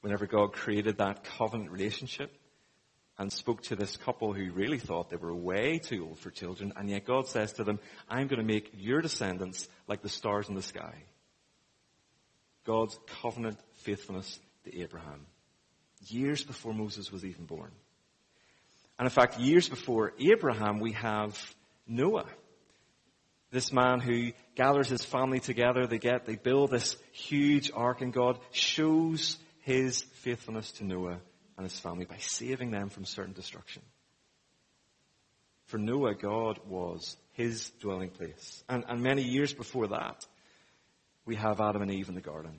whenever 0.00 0.26
God 0.26 0.52
created 0.52 0.98
that 0.98 1.24
covenant 1.24 1.70
relationship 1.70 2.32
and 3.18 3.32
spoke 3.32 3.62
to 3.62 3.76
this 3.76 3.96
couple 3.96 4.32
who 4.32 4.52
really 4.52 4.78
thought 4.78 5.10
they 5.10 5.16
were 5.16 5.34
way 5.34 5.78
too 5.78 6.06
old 6.08 6.18
for 6.18 6.30
children, 6.30 6.72
and 6.76 6.90
yet 6.90 7.06
God 7.06 7.28
says 7.28 7.52
to 7.54 7.64
them, 7.64 7.78
I'm 8.08 8.26
going 8.26 8.40
to 8.40 8.46
make 8.46 8.70
your 8.74 9.00
descendants 9.00 9.68
like 9.86 10.02
the 10.02 10.08
stars 10.08 10.48
in 10.48 10.54
the 10.54 10.62
sky. 10.62 10.94
God's 12.64 12.98
covenant 13.22 13.58
faithfulness 13.82 14.38
to 14.64 14.80
Abraham. 14.80 15.26
Years 16.06 16.42
before 16.42 16.74
Moses 16.74 17.12
was 17.12 17.24
even 17.24 17.44
born. 17.44 17.70
And 18.98 19.06
in 19.06 19.10
fact, 19.10 19.38
years 19.38 19.68
before 19.68 20.12
Abraham, 20.18 20.78
we 20.78 20.92
have 20.92 21.38
Noah. 21.86 22.26
This 23.50 23.72
man 23.72 24.00
who 24.00 24.32
gathers 24.56 24.88
his 24.88 25.04
family 25.04 25.40
together, 25.40 25.86
they 25.86 25.98
get, 25.98 26.26
they 26.26 26.36
build 26.36 26.70
this 26.70 26.96
huge 27.12 27.70
ark 27.74 28.00
and 28.00 28.12
God 28.12 28.38
shows 28.50 29.36
his 29.60 30.02
faithfulness 30.02 30.72
to 30.72 30.84
Noah 30.84 31.18
and 31.56 31.64
his 31.64 31.78
family 31.78 32.04
by 32.04 32.18
saving 32.18 32.70
them 32.70 32.88
from 32.88 33.04
certain 33.04 33.32
destruction. 33.32 33.82
For 35.66 35.78
Noah, 35.78 36.14
God 36.14 36.60
was 36.68 37.16
his 37.32 37.70
dwelling 37.80 38.10
place. 38.10 38.62
And, 38.68 38.84
and 38.88 39.02
many 39.02 39.22
years 39.22 39.52
before 39.52 39.88
that, 39.88 40.24
we 41.26 41.36
have 41.36 41.60
Adam 41.60 41.82
and 41.82 41.90
Eve 41.90 42.08
in 42.08 42.14
the 42.14 42.20
garden. 42.20 42.58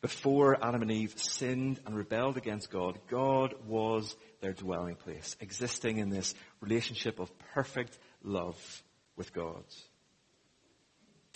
Before 0.00 0.56
Adam 0.64 0.82
and 0.82 0.92
Eve 0.92 1.14
sinned 1.16 1.80
and 1.84 1.96
rebelled 1.96 2.36
against 2.36 2.70
God, 2.70 2.98
God 3.08 3.54
was 3.66 4.14
their 4.40 4.52
dwelling 4.52 4.94
place, 4.94 5.36
existing 5.40 5.98
in 5.98 6.08
this 6.08 6.34
relationship 6.60 7.18
of 7.18 7.36
perfect 7.54 7.98
love 8.22 8.56
with 9.16 9.32
God. 9.32 9.64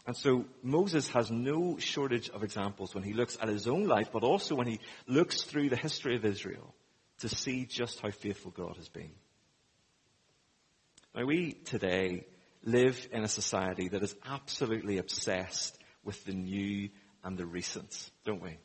And 0.06 0.16
so 0.16 0.44
Moses 0.62 1.08
has 1.10 1.30
no 1.30 1.78
shortage 1.78 2.28
of 2.30 2.42
examples 2.42 2.94
when 2.94 3.04
he 3.04 3.14
looks 3.14 3.36
at 3.40 3.48
his 3.48 3.66
own 3.66 3.84
life, 3.84 4.10
but 4.12 4.22
also 4.22 4.54
when 4.54 4.66
he 4.66 4.80
looks 5.06 5.42
through 5.42 5.68
the 5.68 5.76
history 5.76 6.16
of 6.16 6.24
Israel 6.24 6.74
to 7.18 7.28
see 7.28 7.66
just 7.66 8.00
how 8.00 8.10
faithful 8.10 8.50
God 8.50 8.76
has 8.76 8.88
been. 8.88 9.12
Now 11.14 11.24
we 11.24 11.52
today 11.52 12.26
live 12.64 13.08
in 13.12 13.22
a 13.22 13.28
society 13.28 13.88
that 13.88 14.02
is 14.02 14.14
absolutely 14.24 14.98
obsessed 14.98 15.78
with 16.04 16.24
the 16.24 16.32
new 16.32 16.88
and 17.24 17.36
the 17.36 17.46
recent, 17.46 18.10
don't 18.24 18.42
we? 18.42 18.58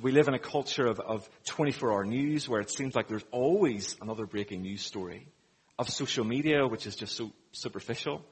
We 0.00 0.12
live 0.12 0.28
in 0.28 0.34
a 0.34 0.38
culture 0.38 0.86
of, 0.86 1.00
of 1.00 1.28
24 1.46 1.90
hour 1.90 2.04
news 2.04 2.48
where 2.48 2.60
it 2.60 2.70
seems 2.70 2.94
like 2.94 3.08
there's 3.08 3.24
always 3.30 3.96
another 4.00 4.26
breaking 4.26 4.62
news 4.62 4.82
story. 4.82 5.26
Of 5.78 5.90
social 5.90 6.24
media, 6.24 6.66
which 6.66 6.86
is 6.86 6.96
just 6.96 7.16
so 7.16 7.32
superficial 7.52 8.22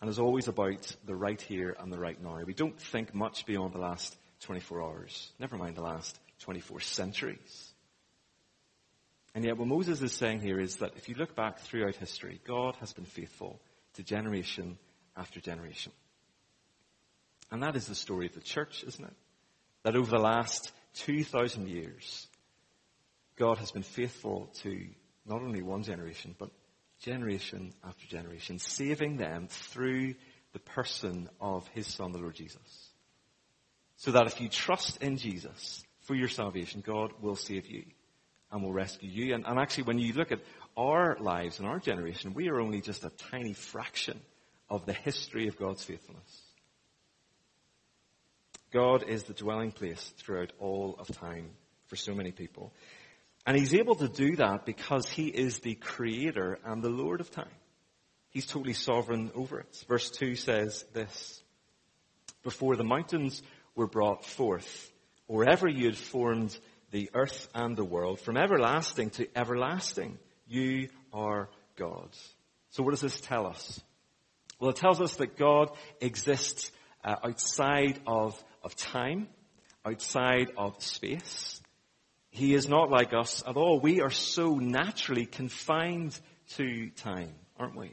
and 0.00 0.10
is 0.10 0.18
always 0.18 0.48
about 0.48 0.96
the 1.06 1.14
right 1.14 1.40
here 1.40 1.76
and 1.78 1.92
the 1.92 1.98
right 1.98 2.20
now. 2.20 2.40
We 2.44 2.54
don't 2.54 2.78
think 2.80 3.14
much 3.14 3.46
beyond 3.46 3.72
the 3.72 3.78
last 3.78 4.16
24 4.40 4.82
hours, 4.82 5.30
never 5.38 5.56
mind 5.56 5.76
the 5.76 5.82
last 5.82 6.18
24 6.40 6.80
centuries. 6.80 7.72
And 9.34 9.44
yet 9.44 9.56
what 9.56 9.68
Moses 9.68 10.02
is 10.02 10.12
saying 10.12 10.40
here 10.40 10.58
is 10.58 10.76
that 10.76 10.92
if 10.96 11.08
you 11.08 11.14
look 11.14 11.36
back 11.36 11.60
throughout 11.60 11.94
history, 11.94 12.40
God 12.44 12.76
has 12.80 12.92
been 12.92 13.04
faithful 13.04 13.60
to 13.94 14.02
generation 14.02 14.76
after 15.16 15.40
generation. 15.40 15.92
And 17.52 17.62
that 17.62 17.76
is 17.76 17.86
the 17.86 17.94
story 17.94 18.26
of 18.26 18.34
the 18.34 18.40
church, 18.40 18.82
isn't 18.88 19.04
it? 19.04 19.12
That 19.82 19.94
over 19.94 20.10
the 20.10 20.18
last 20.18 20.72
2,000 20.94 21.68
years, 21.68 22.26
God 23.36 23.58
has 23.58 23.70
been 23.70 23.82
faithful 23.82 24.50
to 24.62 24.86
not 25.26 25.42
only 25.42 25.60
one 25.60 25.82
generation, 25.82 26.34
but 26.38 26.48
generation 27.00 27.74
after 27.84 28.06
generation, 28.06 28.58
saving 28.58 29.18
them 29.18 29.48
through 29.48 30.14
the 30.54 30.60
person 30.60 31.28
of 31.42 31.68
His 31.68 31.86
Son, 31.86 32.12
the 32.12 32.18
Lord 32.18 32.34
Jesus. 32.34 32.90
So 33.96 34.12
that 34.12 34.26
if 34.26 34.40
you 34.40 34.48
trust 34.48 35.02
in 35.02 35.18
Jesus 35.18 35.84
for 36.00 36.14
your 36.14 36.28
salvation, 36.28 36.82
God 36.84 37.12
will 37.20 37.36
save 37.36 37.66
you 37.66 37.84
and 38.50 38.62
will 38.62 38.72
rescue 38.72 39.10
you. 39.10 39.34
And, 39.34 39.44
and 39.46 39.58
actually, 39.58 39.84
when 39.84 39.98
you 39.98 40.14
look 40.14 40.32
at 40.32 40.40
our 40.74 41.18
lives 41.20 41.58
and 41.58 41.68
our 41.68 41.78
generation, 41.78 42.32
we 42.32 42.48
are 42.48 42.60
only 42.60 42.80
just 42.80 43.04
a 43.04 43.10
tiny 43.30 43.52
fraction 43.52 44.18
of 44.70 44.86
the 44.86 44.94
history 44.94 45.48
of 45.48 45.58
God's 45.58 45.84
faithfulness. 45.84 46.51
God 48.72 49.04
is 49.06 49.24
the 49.24 49.34
dwelling 49.34 49.70
place 49.70 50.12
throughout 50.18 50.52
all 50.58 50.96
of 50.98 51.08
time 51.18 51.50
for 51.86 51.96
so 51.96 52.14
many 52.14 52.32
people. 52.32 52.72
And 53.46 53.56
he's 53.56 53.74
able 53.74 53.96
to 53.96 54.08
do 54.08 54.36
that 54.36 54.64
because 54.64 55.08
he 55.08 55.26
is 55.26 55.58
the 55.58 55.74
creator 55.74 56.58
and 56.64 56.82
the 56.82 56.88
Lord 56.88 57.20
of 57.20 57.30
time. 57.30 57.46
He's 58.30 58.46
totally 58.46 58.72
sovereign 58.72 59.30
over 59.34 59.60
it. 59.60 59.84
Verse 59.88 60.08
2 60.10 60.36
says 60.36 60.84
this, 60.94 61.42
Before 62.42 62.76
the 62.76 62.84
mountains 62.84 63.42
were 63.74 63.86
brought 63.86 64.24
forth, 64.24 64.90
or 65.28 65.48
ever 65.48 65.68
you 65.68 65.86
had 65.86 65.98
formed 65.98 66.56
the 66.92 67.10
earth 67.14 67.48
and 67.54 67.76
the 67.76 67.84
world, 67.84 68.20
from 68.20 68.36
everlasting 68.36 69.10
to 69.10 69.28
everlasting, 69.36 70.18
you 70.46 70.88
are 71.12 71.48
God. 71.76 72.08
So 72.70 72.82
what 72.82 72.92
does 72.92 73.00
this 73.00 73.20
tell 73.20 73.46
us? 73.46 73.80
Well, 74.58 74.70
it 74.70 74.76
tells 74.76 75.00
us 75.00 75.16
that 75.16 75.36
God 75.36 75.70
exists 76.00 76.70
uh, 77.04 77.16
outside 77.24 78.00
of, 78.06 78.42
of 78.64 78.76
time, 78.76 79.28
outside 79.84 80.50
of 80.56 80.82
space. 80.82 81.60
He 82.30 82.54
is 82.54 82.68
not 82.68 82.90
like 82.90 83.12
us 83.12 83.42
at 83.46 83.56
all. 83.56 83.78
We 83.80 84.00
are 84.00 84.10
so 84.10 84.54
naturally 84.54 85.26
confined 85.26 86.18
to 86.56 86.90
time, 86.90 87.34
aren't 87.58 87.76
we? 87.76 87.92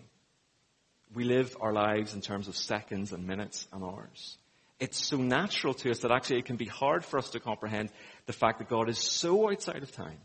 We 1.13 1.23
live 1.23 1.57
our 1.59 1.73
lives 1.73 2.13
in 2.13 2.21
terms 2.21 2.47
of 2.47 2.55
seconds 2.55 3.11
and 3.11 3.25
minutes 3.25 3.67
and 3.73 3.83
hours. 3.83 4.37
It's 4.79 5.03
so 5.05 5.17
natural 5.17 5.73
to 5.73 5.91
us 5.91 5.99
that 5.99 6.11
actually 6.11 6.39
it 6.39 6.45
can 6.45 6.55
be 6.55 6.65
hard 6.65 7.03
for 7.03 7.17
us 7.17 7.31
to 7.31 7.39
comprehend 7.39 7.89
the 8.27 8.33
fact 8.33 8.59
that 8.59 8.69
God 8.69 8.89
is 8.89 8.97
so 8.97 9.49
outside 9.49 9.83
of 9.83 9.91
time. 9.91 10.19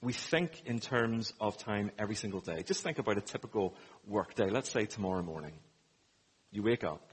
We 0.00 0.12
think 0.12 0.62
in 0.66 0.78
terms 0.78 1.32
of 1.40 1.56
time 1.56 1.90
every 1.98 2.14
single 2.14 2.40
day. 2.40 2.62
Just 2.62 2.82
think 2.82 2.98
about 2.98 3.16
a 3.16 3.22
typical 3.22 3.74
work 4.06 4.34
day. 4.34 4.50
Let's 4.50 4.70
say 4.70 4.84
tomorrow 4.84 5.22
morning. 5.22 5.54
You 6.52 6.62
wake 6.62 6.84
up, 6.84 7.10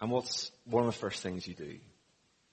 and 0.00 0.10
what's 0.10 0.50
one 0.64 0.84
of 0.84 0.92
the 0.92 0.98
first 0.98 1.22
things 1.22 1.46
you 1.46 1.54
do? 1.54 1.78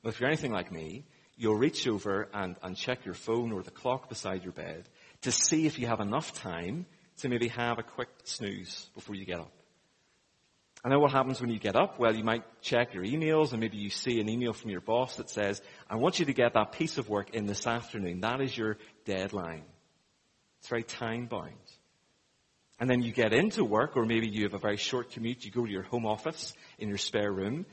Well, 0.04 0.12
if 0.12 0.20
you're 0.20 0.30
anything 0.30 0.52
like 0.52 0.72
me, 0.72 1.06
you'll 1.38 1.56
reach 1.56 1.88
over 1.88 2.28
and, 2.34 2.56
and 2.62 2.76
check 2.76 3.06
your 3.06 3.14
phone 3.14 3.52
or 3.52 3.62
the 3.62 3.72
clock 3.72 4.10
beside 4.10 4.44
your 4.44 4.54
bed 4.54 4.88
to 5.22 5.32
see 5.32 5.66
if 5.66 5.80
you 5.80 5.88
have 5.88 6.00
enough 6.00 6.34
time 6.34 6.86
to 7.18 7.30
maybe 7.30 7.48
have 7.50 7.80
a 7.80 7.84
quick 7.84 8.10
snooze 8.24 8.90
before 8.94 9.16
you 9.16 9.26
get 9.26 9.40
up. 9.40 9.52
And 10.84 10.92
then 10.92 11.02
what 11.02 11.12
happens 11.12 11.42
when 11.42 11.50
you 11.50 11.58
get 11.58 11.76
up? 11.76 11.98
Well, 12.00 12.16
you 12.16 12.24
might 12.24 12.44
check 12.62 12.94
your 12.94 13.04
emails 13.04 13.52
and 13.52 13.60
maybe 13.60 13.78
you 13.78 13.90
see 13.90 14.20
an 14.20 14.30
email 14.30 14.54
from 14.54 14.70
your 14.70 14.82
boss 14.82 15.16
that 15.16 15.32
says, 15.32 15.60
I 15.90 15.96
want 15.96 16.20
you 16.20 16.26
to 16.26 16.34
get 16.34 16.54
that 16.54 16.74
piece 16.74 17.00
of 17.00 17.10
work 17.10 17.34
in 17.34 17.48
this 17.48 17.66
afternoon. 17.66 18.22
That 18.22 18.40
is 18.40 18.56
your 18.56 18.78
deadline. 19.04 19.64
It's 20.60 20.68
very 20.68 20.84
time 20.84 21.26
bound. 21.26 21.54
And 22.80 22.90
then 22.90 23.02
you 23.02 23.12
get 23.12 23.34
into 23.34 23.64
work 23.64 23.96
or 23.96 24.06
maybe 24.06 24.28
you 24.28 24.44
have 24.44 24.54
a 24.54 24.60
very 24.60 24.78
short 24.78 25.12
commute. 25.12 25.46
You 25.46 25.52
go 25.52 25.66
to 25.66 25.72
your 25.72 25.84
home 25.84 26.06
office 26.06 26.54
in 26.78 26.90
your 26.90 26.98
spare 26.98 27.32
room 27.32 27.66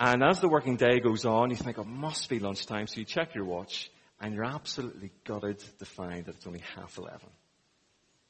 and 0.00 0.24
as 0.24 0.40
the 0.40 0.48
working 0.48 0.76
day 0.76 0.98
goes 0.98 1.26
on, 1.26 1.50
you 1.50 1.56
think, 1.56 1.78
oh, 1.78 1.82
it 1.82 1.86
must 1.86 2.30
be 2.30 2.38
lunchtime, 2.38 2.86
so 2.86 2.98
you 2.98 3.04
check 3.04 3.34
your 3.34 3.44
watch, 3.44 3.90
and 4.18 4.34
you're 4.34 4.46
absolutely 4.46 5.12
gutted 5.24 5.58
to 5.78 5.84
find 5.84 6.24
that 6.24 6.36
it's 6.36 6.46
only 6.46 6.62
half 6.74 6.96
eleven. 6.96 7.28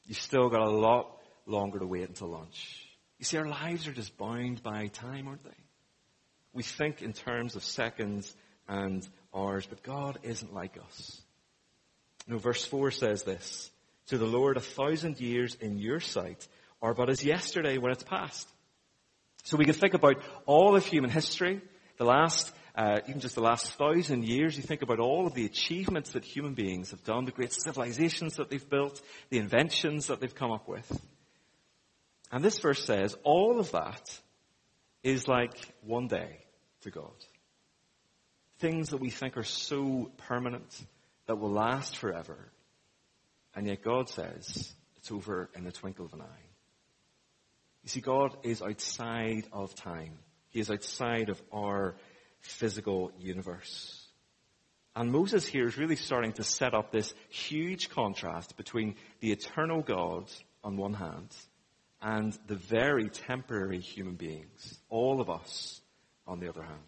You've 0.04 0.18
still 0.18 0.48
got 0.48 0.62
a 0.62 0.70
lot 0.70 1.18
longer 1.46 1.78
to 1.78 1.86
wait 1.86 2.08
until 2.08 2.26
lunch. 2.26 2.88
You 3.20 3.24
see, 3.24 3.36
our 3.36 3.46
lives 3.46 3.86
are 3.86 3.92
just 3.92 4.18
bound 4.18 4.64
by 4.64 4.88
time, 4.88 5.28
aren't 5.28 5.44
they? 5.44 5.50
We 6.52 6.64
think 6.64 7.02
in 7.02 7.12
terms 7.12 7.54
of 7.54 7.62
seconds 7.62 8.34
and 8.68 9.08
hours, 9.32 9.66
but 9.66 9.84
God 9.84 10.18
isn't 10.24 10.52
like 10.52 10.76
us. 10.76 11.22
No, 12.26 12.38
verse 12.38 12.64
4 12.64 12.90
says 12.90 13.22
this, 13.22 13.70
To 14.10 14.18
the 14.18 14.26
Lord 14.26 14.56
a 14.56 14.60
thousand 14.60 15.20
years 15.20 15.54
in 15.60 15.78
your 15.78 16.00
sight 16.00 16.48
are 16.82 16.94
but 16.94 17.08
as 17.08 17.24
yesterday 17.24 17.78
when 17.78 17.92
it's 17.92 18.02
past. 18.02 18.48
So 19.44 19.56
we 19.56 19.64
can 19.64 19.74
think 19.74 19.94
about 19.94 20.20
all 20.46 20.74
of 20.74 20.84
human 20.84 21.10
history, 21.10 21.60
the 21.96 22.04
last, 22.04 22.50
uh, 22.74 22.98
even 23.06 23.20
just 23.20 23.36
the 23.36 23.40
last 23.40 23.72
thousand 23.74 24.24
years. 24.24 24.56
You 24.56 24.64
think 24.64 24.82
about 24.82 24.98
all 24.98 25.28
of 25.28 25.34
the 25.34 25.44
achievements 25.44 26.10
that 26.14 26.24
human 26.24 26.54
beings 26.54 26.90
have 26.90 27.04
done, 27.04 27.24
the 27.24 27.30
great 27.30 27.52
civilizations 27.52 28.34
that 28.34 28.50
they've 28.50 28.68
built, 28.68 29.00
the 29.28 29.38
inventions 29.38 30.08
that 30.08 30.18
they've 30.18 30.34
come 30.34 30.50
up 30.50 30.66
with. 30.66 30.90
And 32.32 32.44
this 32.44 32.58
verse 32.58 32.84
says 32.84 33.16
all 33.22 33.60
of 33.60 33.70
that 33.70 34.18
is 35.04 35.28
like 35.28 35.54
one 35.82 36.08
day 36.08 36.38
to 36.80 36.90
God. 36.90 37.14
Things 38.58 38.88
that 38.88 39.00
we 39.00 39.10
think 39.10 39.36
are 39.36 39.44
so 39.44 40.10
permanent 40.16 40.84
that 41.26 41.36
will 41.36 41.52
last 41.52 41.96
forever. 41.96 42.50
And 43.60 43.68
yet 43.68 43.82
God 43.82 44.08
says 44.08 44.72
it's 44.96 45.12
over 45.12 45.50
in 45.54 45.64
the 45.64 45.70
twinkle 45.70 46.06
of 46.06 46.14
an 46.14 46.22
eye. 46.22 46.46
You 47.82 47.90
see, 47.90 48.00
God 48.00 48.34
is 48.42 48.62
outside 48.62 49.44
of 49.52 49.74
time. 49.74 50.14
He 50.48 50.60
is 50.60 50.70
outside 50.70 51.28
of 51.28 51.42
our 51.52 51.94
physical 52.40 53.12
universe. 53.18 54.02
And 54.96 55.12
Moses 55.12 55.44
here 55.44 55.66
is 55.66 55.76
really 55.76 55.96
starting 55.96 56.32
to 56.32 56.42
set 56.42 56.72
up 56.72 56.90
this 56.90 57.12
huge 57.28 57.90
contrast 57.90 58.56
between 58.56 58.94
the 59.20 59.30
eternal 59.30 59.82
God 59.82 60.30
on 60.64 60.78
one 60.78 60.94
hand 60.94 61.28
and 62.00 62.32
the 62.46 62.56
very 62.56 63.10
temporary 63.10 63.80
human 63.80 64.14
beings, 64.14 64.78
all 64.88 65.20
of 65.20 65.28
us 65.28 65.82
on 66.26 66.40
the 66.40 66.48
other 66.48 66.62
hand. 66.62 66.80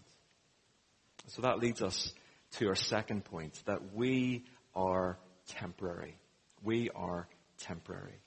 So 1.27 1.43
that 1.43 1.59
leads 1.59 1.83
us 1.83 2.15
to 2.53 2.69
our 2.69 2.77
second 2.77 3.27
point, 3.27 3.61
that 3.67 3.95
we 3.95 4.47
are 4.75 5.19
temporary. 5.49 6.17
We 6.63 6.91
are 6.95 7.29
temporary. 7.59 8.21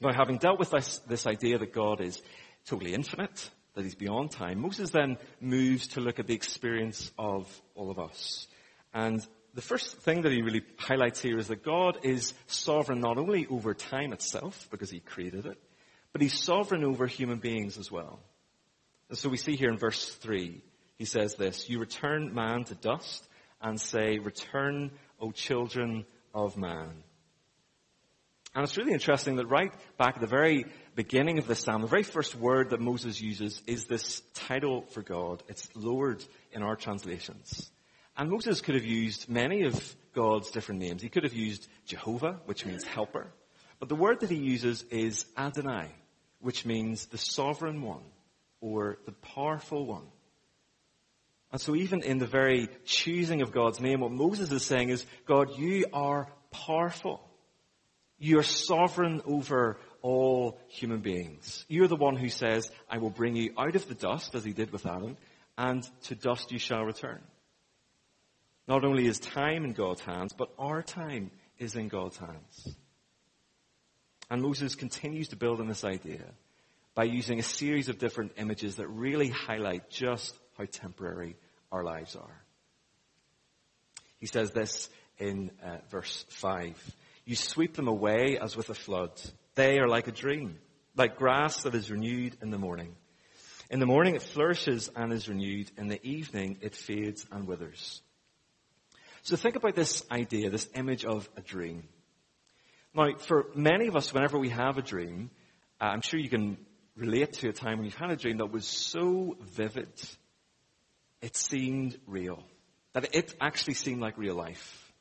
Now, 0.00 0.12
having 0.12 0.38
dealt 0.38 0.58
with 0.58 0.70
this, 0.70 0.98
this 1.06 1.26
idea 1.26 1.58
that 1.58 1.72
God 1.72 2.00
is 2.00 2.20
totally 2.66 2.92
infinite, 2.92 3.50
that 3.74 3.84
he's 3.84 3.94
beyond 3.94 4.32
time, 4.32 4.60
Moses 4.60 4.90
then 4.90 5.16
moves 5.40 5.88
to 5.88 6.00
look 6.00 6.18
at 6.18 6.26
the 6.26 6.34
experience 6.34 7.10
of 7.18 7.48
all 7.74 7.90
of 7.90 7.98
us. 7.98 8.46
And 8.92 9.26
the 9.54 9.62
first 9.62 9.98
thing 9.98 10.22
that 10.22 10.32
he 10.32 10.42
really 10.42 10.62
highlights 10.78 11.20
here 11.20 11.38
is 11.38 11.48
that 11.48 11.62
God 11.62 11.98
is 12.02 12.34
sovereign 12.46 13.00
not 13.00 13.18
only 13.18 13.46
over 13.46 13.74
time 13.74 14.12
itself, 14.12 14.68
because 14.70 14.90
he 14.90 15.00
created 15.00 15.46
it, 15.46 15.58
but 16.12 16.20
he's 16.20 16.38
sovereign 16.38 16.84
over 16.84 17.06
human 17.06 17.38
beings 17.38 17.78
as 17.78 17.90
well. 17.90 18.20
And 19.08 19.16
so 19.16 19.28
we 19.28 19.36
see 19.36 19.56
here 19.56 19.70
in 19.70 19.78
verse 19.78 20.14
3, 20.16 20.62
he 20.96 21.04
says 21.04 21.34
this, 21.34 21.68
You 21.68 21.78
return 21.78 22.34
man 22.34 22.64
to 22.64 22.74
dust 22.74 23.26
and 23.60 23.80
say, 23.80 24.18
Return, 24.18 24.90
O 25.20 25.30
children 25.30 26.04
of 26.34 26.56
man. 26.56 26.90
And 28.54 28.64
it's 28.64 28.76
really 28.76 28.92
interesting 28.92 29.36
that 29.36 29.46
right 29.46 29.72
back 29.96 30.16
at 30.16 30.20
the 30.20 30.26
very 30.26 30.66
beginning 30.94 31.38
of 31.38 31.46
this 31.46 31.60
psalm, 31.60 31.80
the 31.80 31.86
very 31.86 32.02
first 32.02 32.34
word 32.34 32.70
that 32.70 32.80
Moses 32.80 33.20
uses 33.20 33.62
is 33.66 33.86
this 33.86 34.20
title 34.34 34.82
for 34.92 35.02
God. 35.02 35.42
It's 35.48 35.68
Lord 35.74 36.22
in 36.52 36.62
our 36.62 36.76
translations. 36.76 37.70
And 38.14 38.30
Moses 38.30 38.60
could 38.60 38.74
have 38.74 38.84
used 38.84 39.28
many 39.28 39.64
of 39.64 39.96
God's 40.14 40.50
different 40.50 40.82
names. 40.82 41.00
He 41.00 41.08
could 41.08 41.24
have 41.24 41.32
used 41.32 41.66
Jehovah, 41.86 42.40
which 42.44 42.66
means 42.66 42.84
helper. 42.84 43.32
But 43.78 43.88
the 43.88 43.96
word 43.96 44.20
that 44.20 44.30
he 44.30 44.36
uses 44.36 44.82
is 44.90 45.24
Adonai, 45.36 45.88
which 46.40 46.66
means 46.66 47.06
the 47.06 47.18
sovereign 47.18 47.80
one 47.80 48.04
or 48.60 48.98
the 49.06 49.12
powerful 49.12 49.86
one. 49.86 50.06
And 51.52 51.60
so 51.60 51.76
even 51.76 52.02
in 52.02 52.18
the 52.18 52.26
very 52.26 52.68
choosing 52.86 53.42
of 53.42 53.52
God's 53.52 53.78
name, 53.78 54.00
what 54.00 54.10
Moses 54.10 54.50
is 54.50 54.64
saying 54.64 54.88
is, 54.88 55.04
God, 55.26 55.58
you 55.58 55.84
are 55.92 56.26
powerful. 56.50 57.20
You 58.18 58.38
are 58.38 58.44
sovereign 58.44 59.20
over 59.26 59.78
all 60.00 60.58
human 60.68 61.00
beings. 61.00 61.66
You're 61.68 61.88
the 61.88 61.96
one 61.96 62.16
who 62.16 62.30
says, 62.30 62.70
I 62.88 62.98
will 62.98 63.10
bring 63.10 63.36
you 63.36 63.52
out 63.58 63.76
of 63.76 63.86
the 63.86 63.94
dust, 63.94 64.34
as 64.34 64.44
he 64.44 64.52
did 64.52 64.72
with 64.72 64.86
Adam, 64.86 65.16
and 65.58 65.86
to 66.04 66.14
dust 66.14 66.50
you 66.50 66.58
shall 66.58 66.84
return. 66.84 67.20
Not 68.66 68.84
only 68.84 69.06
is 69.06 69.18
time 69.18 69.64
in 69.64 69.72
God's 69.72 70.00
hands, 70.00 70.32
but 70.32 70.52
our 70.58 70.82
time 70.82 71.30
is 71.58 71.76
in 71.76 71.88
God's 71.88 72.16
hands. 72.16 72.76
And 74.30 74.40
Moses 74.40 74.74
continues 74.74 75.28
to 75.28 75.36
build 75.36 75.60
on 75.60 75.68
this 75.68 75.84
idea 75.84 76.24
by 76.94 77.04
using 77.04 77.38
a 77.38 77.42
series 77.42 77.88
of 77.88 77.98
different 77.98 78.32
images 78.38 78.76
that 78.76 78.88
really 78.88 79.28
highlight 79.28 79.90
just 79.90 80.38
how 80.56 80.64
temporary 80.64 81.36
our 81.72 81.82
lives 81.82 82.14
are. 82.14 82.44
He 84.18 84.26
says 84.26 84.52
this 84.52 84.88
in 85.18 85.50
uh, 85.64 85.78
verse 85.90 86.24
5. 86.28 86.94
You 87.24 87.34
sweep 87.34 87.74
them 87.74 87.88
away 87.88 88.38
as 88.40 88.56
with 88.56 88.70
a 88.70 88.74
flood. 88.74 89.10
They 89.56 89.78
are 89.80 89.88
like 89.88 90.06
a 90.06 90.12
dream, 90.12 90.58
like 90.96 91.16
grass 91.16 91.62
that 91.62 91.74
is 91.74 91.90
renewed 91.90 92.36
in 92.40 92.50
the 92.50 92.58
morning. 92.58 92.94
In 93.70 93.80
the 93.80 93.86
morning 93.86 94.14
it 94.14 94.22
flourishes 94.22 94.90
and 94.94 95.12
is 95.12 95.28
renewed. 95.28 95.70
In 95.76 95.88
the 95.88 96.04
evening 96.06 96.58
it 96.60 96.76
fades 96.76 97.26
and 97.32 97.48
withers. 97.48 98.00
So 99.22 99.36
think 99.36 99.56
about 99.56 99.74
this 99.74 100.04
idea, 100.10 100.50
this 100.50 100.68
image 100.74 101.04
of 101.04 101.28
a 101.36 101.40
dream. 101.40 101.88
Now, 102.94 103.14
for 103.16 103.46
many 103.54 103.86
of 103.86 103.96
us, 103.96 104.12
whenever 104.12 104.38
we 104.38 104.50
have 104.50 104.78
a 104.78 104.82
dream, 104.82 105.30
uh, 105.80 105.84
I'm 105.84 106.02
sure 106.02 106.20
you 106.20 106.28
can 106.28 106.58
relate 106.96 107.34
to 107.34 107.48
a 107.48 107.52
time 107.52 107.78
when 107.78 107.86
you've 107.86 107.94
had 107.94 108.10
a 108.10 108.16
dream 108.16 108.38
that 108.38 108.52
was 108.52 108.66
so 108.66 109.36
vivid, 109.40 109.88
it 111.22 111.36
seemed 111.36 111.98
real. 112.06 112.42
That 112.92 113.14
it 113.14 113.34
actually 113.40 113.74
seemed 113.74 114.02
like 114.02 114.18
real 114.18 114.34
life. 114.34 114.92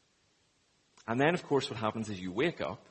And 1.08 1.20
then, 1.20 1.34
of 1.34 1.44
course, 1.44 1.70
what 1.70 1.80
happens 1.80 2.10
is 2.10 2.22
you 2.22 2.32
wake 2.32 2.62
up 2.62 2.86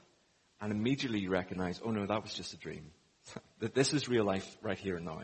and 0.61 0.73
immediately 0.73 1.21
you 1.21 1.31
recognize, 1.31 1.81
oh 1.83 1.91
no, 1.91 2.05
that 2.05 2.23
was 2.23 2.35
just 2.35 2.53
a 2.53 2.59
dream. 2.59 2.91
that 3.61 3.75
this 3.75 3.95
is 3.95 4.09
real 4.09 4.25
life 4.25 4.57
right 4.61 4.79
here 4.79 4.97
and 4.97 5.07
now. 5.07 5.23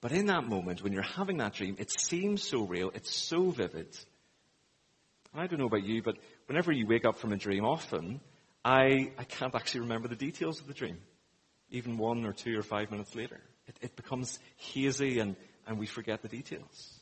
But 0.00 0.12
in 0.12 0.26
that 0.26 0.44
moment, 0.44 0.82
when 0.82 0.92
you're 0.92 1.02
having 1.02 1.38
that 1.38 1.54
dream, 1.54 1.76
it 1.78 1.90
seems 1.90 2.42
so 2.42 2.62
real, 2.62 2.90
it's 2.94 3.14
so 3.14 3.50
vivid. 3.50 3.96
And 5.32 5.42
I 5.42 5.46
don't 5.46 5.58
know 5.58 5.66
about 5.66 5.84
you, 5.84 6.02
but 6.02 6.16
whenever 6.46 6.72
you 6.72 6.86
wake 6.86 7.04
up 7.04 7.16
from 7.16 7.32
a 7.32 7.36
dream, 7.36 7.64
often 7.64 8.20
I, 8.64 9.12
I 9.16 9.24
can't 9.24 9.54
actually 9.54 9.80
remember 9.80 10.08
the 10.08 10.16
details 10.16 10.60
of 10.60 10.66
the 10.66 10.74
dream, 10.74 10.98
even 11.70 11.96
one 11.96 12.24
or 12.24 12.32
two 12.32 12.58
or 12.58 12.62
five 12.62 12.90
minutes 12.90 13.14
later. 13.14 13.40
It, 13.66 13.76
it 13.80 13.96
becomes 13.96 14.38
hazy 14.56 15.20
and, 15.20 15.36
and 15.66 15.78
we 15.78 15.86
forget 15.86 16.22
the 16.22 16.28
details. 16.28 17.00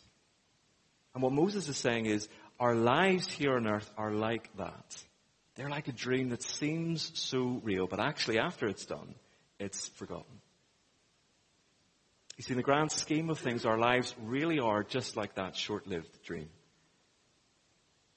And 1.14 1.22
what 1.22 1.32
Moses 1.32 1.68
is 1.68 1.76
saying 1.76 2.06
is, 2.06 2.28
our 2.58 2.74
lives 2.74 3.30
here 3.30 3.56
on 3.56 3.66
earth 3.66 3.90
are 3.96 4.12
like 4.12 4.54
that. 4.58 5.04
They're 5.56 5.70
like 5.70 5.88
a 5.88 5.92
dream 5.92 6.28
that 6.28 6.42
seems 6.42 7.10
so 7.18 7.60
real, 7.64 7.86
but 7.86 8.00
actually 8.00 8.38
after 8.38 8.66
it's 8.68 8.86
done, 8.86 9.14
it's 9.58 9.88
forgotten. 9.88 10.40
You 12.36 12.44
see, 12.44 12.52
in 12.52 12.56
the 12.58 12.62
grand 12.62 12.92
scheme 12.92 13.28
of 13.28 13.38
things, 13.38 13.66
our 13.66 13.78
lives 13.78 14.14
really 14.22 14.60
are 14.60 14.82
just 14.82 15.16
like 15.16 15.34
that 15.34 15.56
short-lived 15.56 16.22
dream. 16.22 16.48